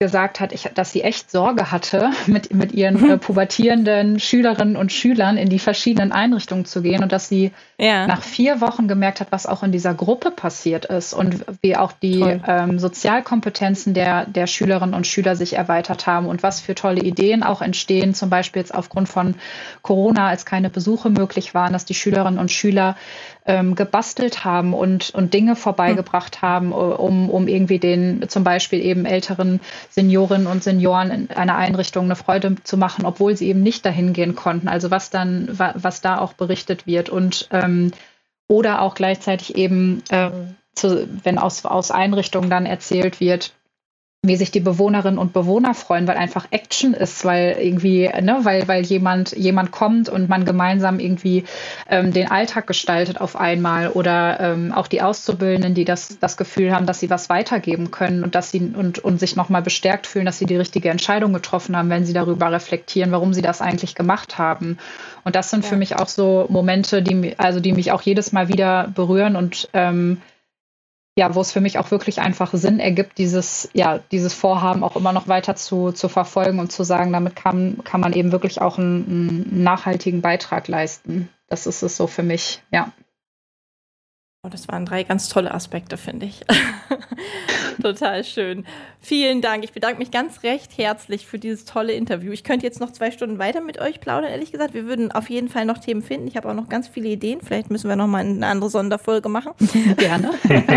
[0.00, 3.10] gesagt hat, ich, dass sie echt Sorge hatte, mit, mit ihren mhm.
[3.10, 8.06] äh, pubertierenden Schülerinnen und Schülern in die verschiedenen Einrichtungen zu gehen und dass sie ja.
[8.06, 11.92] nach vier Wochen gemerkt hat, was auch in dieser Gruppe passiert ist und wie auch
[11.92, 17.02] die ähm, Sozialkompetenzen der, der Schülerinnen und Schüler sich erweitert haben und was für tolle
[17.02, 19.34] Ideen auch entstehen, zum Beispiel jetzt aufgrund von
[19.82, 22.96] Corona, als keine Besuche möglich waren, dass die Schülerinnen und Schüler
[23.46, 26.46] ähm, gebastelt haben und, und Dinge vorbeigebracht mhm.
[26.46, 32.04] haben, um, um irgendwie den zum Beispiel eben älteren Seniorinnen und Senioren in einer Einrichtung
[32.04, 34.68] eine Freude zu machen, obwohl sie eben nicht dahin gehen konnten.
[34.68, 37.92] Also was dann, was da auch berichtet wird und ähm,
[38.48, 40.30] oder auch gleichzeitig eben, äh,
[40.74, 43.52] zu, wenn aus, aus Einrichtungen dann erzählt wird,
[44.22, 48.68] wie sich die Bewohnerinnen und Bewohner freuen, weil einfach Action ist, weil irgendwie, ne, weil,
[48.68, 51.44] weil jemand, jemand kommt und man gemeinsam irgendwie
[51.88, 56.74] ähm, den Alltag gestaltet auf einmal oder ähm, auch die Auszubildenden, die das, das Gefühl
[56.74, 60.26] haben, dass sie was weitergeben können und dass sie und, und sich nochmal bestärkt fühlen,
[60.26, 63.94] dass sie die richtige Entscheidung getroffen haben, wenn sie darüber reflektieren, warum sie das eigentlich
[63.94, 64.76] gemacht haben.
[65.24, 65.70] Und das sind ja.
[65.70, 69.70] für mich auch so Momente, die, also die mich auch jedes Mal wieder berühren und
[69.72, 70.20] ähm,
[71.18, 74.96] ja, wo es für mich auch wirklich einfach Sinn ergibt, dieses, ja, dieses Vorhaben auch
[74.96, 78.60] immer noch weiter zu, zu verfolgen und zu sagen, damit kann, kann man eben wirklich
[78.60, 81.28] auch einen, einen nachhaltigen Beitrag leisten.
[81.48, 82.92] Das ist es so für mich, ja.
[84.42, 86.40] Oh, das waren drei ganz tolle Aspekte, finde ich.
[87.82, 88.64] Total schön.
[89.02, 89.64] Vielen Dank.
[89.64, 92.32] Ich bedanke mich ganz recht herzlich für dieses tolle Interview.
[92.32, 94.74] Ich könnte jetzt noch zwei Stunden weiter mit euch plaudern, ehrlich gesagt.
[94.74, 96.28] Wir würden auf jeden Fall noch Themen finden.
[96.28, 97.40] Ich habe auch noch ganz viele Ideen.
[97.40, 99.52] Vielleicht müssen wir noch mal eine andere Sonderfolge machen.
[99.96, 100.30] Gerne.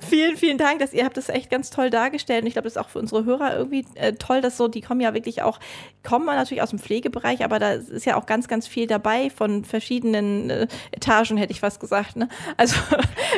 [0.00, 2.42] vielen, vielen Dank, dass ihr habt das echt ganz toll dargestellt.
[2.42, 4.80] Und ich glaube, das ist auch für unsere Hörer irgendwie äh, toll, dass so, die
[4.80, 5.60] kommen ja wirklich auch,
[6.02, 9.64] kommen natürlich aus dem Pflegebereich, aber da ist ja auch ganz, ganz viel dabei von
[9.64, 12.16] verschiedenen äh, Etagen, hätte ich fast gesagt.
[12.16, 12.28] Ne?
[12.56, 12.76] Also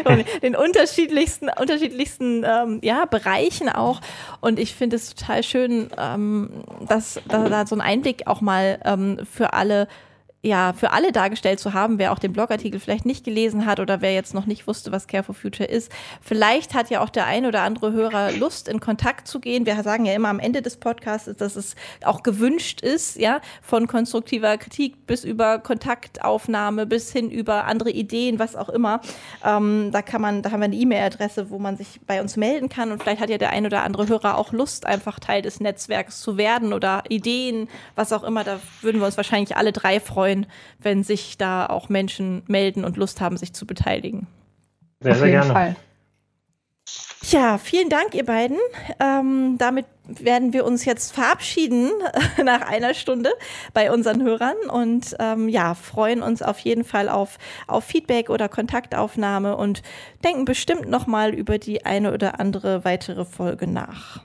[0.43, 4.01] den unterschiedlichsten, unterschiedlichsten ähm, ja, Bereichen auch.
[4.41, 6.51] Und ich finde es total schön, ähm,
[6.89, 9.89] dass, dass da so ein Einblick auch mal ähm, für alle
[10.47, 14.01] ja, für alle dargestellt zu haben, wer auch den Blogartikel vielleicht nicht gelesen hat oder
[14.01, 15.91] wer jetzt noch nicht wusste, was Care for Future ist.
[16.23, 19.67] Vielleicht hat ja auch der ein oder andere Hörer Lust, in Kontakt zu gehen.
[19.67, 21.75] Wir sagen ja immer am Ende des Podcasts, dass es
[22.05, 28.39] auch gewünscht ist, ja, von konstruktiver Kritik bis über Kontaktaufnahme bis hin über andere Ideen,
[28.39, 29.01] was auch immer.
[29.45, 32.69] Ähm, da kann man, da haben wir eine E-Mail-Adresse, wo man sich bei uns melden
[32.69, 35.59] kann und vielleicht hat ja der ein oder andere Hörer auch Lust, einfach Teil des
[35.59, 38.45] Netzwerks zu werden oder Ideen, was auch immer.
[38.45, 40.47] Da würden wir uns wahrscheinlich alle drei freuen freuen,
[40.79, 44.27] wenn sich da auch Menschen melden und Lust haben, sich zu beteiligen.
[45.01, 45.53] Sehr, Auf sehr jeden gerne.
[45.53, 45.77] Fall.
[47.25, 48.59] Ja, vielen Dank, ihr beiden.
[49.01, 51.91] Ähm, damit werden wir uns jetzt verabschieden
[52.45, 53.31] nach einer Stunde
[53.75, 58.49] bei unseren Hörern und ähm, ja, freuen uns auf jeden Fall auf, auf Feedback oder
[58.49, 59.83] Kontaktaufnahme und
[60.23, 64.23] denken bestimmt nochmal über die eine oder andere weitere Folge nach.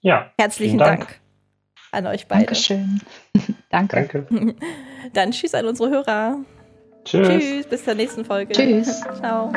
[0.00, 0.32] Ja.
[0.36, 1.06] Herzlichen Dank.
[1.06, 1.20] Dank
[1.92, 2.46] an euch beide.
[2.46, 3.00] Dankeschön.
[3.70, 3.96] Danke.
[3.96, 4.54] Danke.
[5.12, 6.38] Dann tschüss an unsere Hörer.
[7.04, 7.28] Tschüss.
[7.28, 8.52] Tschüss, bis zur nächsten Folge.
[8.52, 9.00] Tschüss.
[9.20, 9.52] Ciao.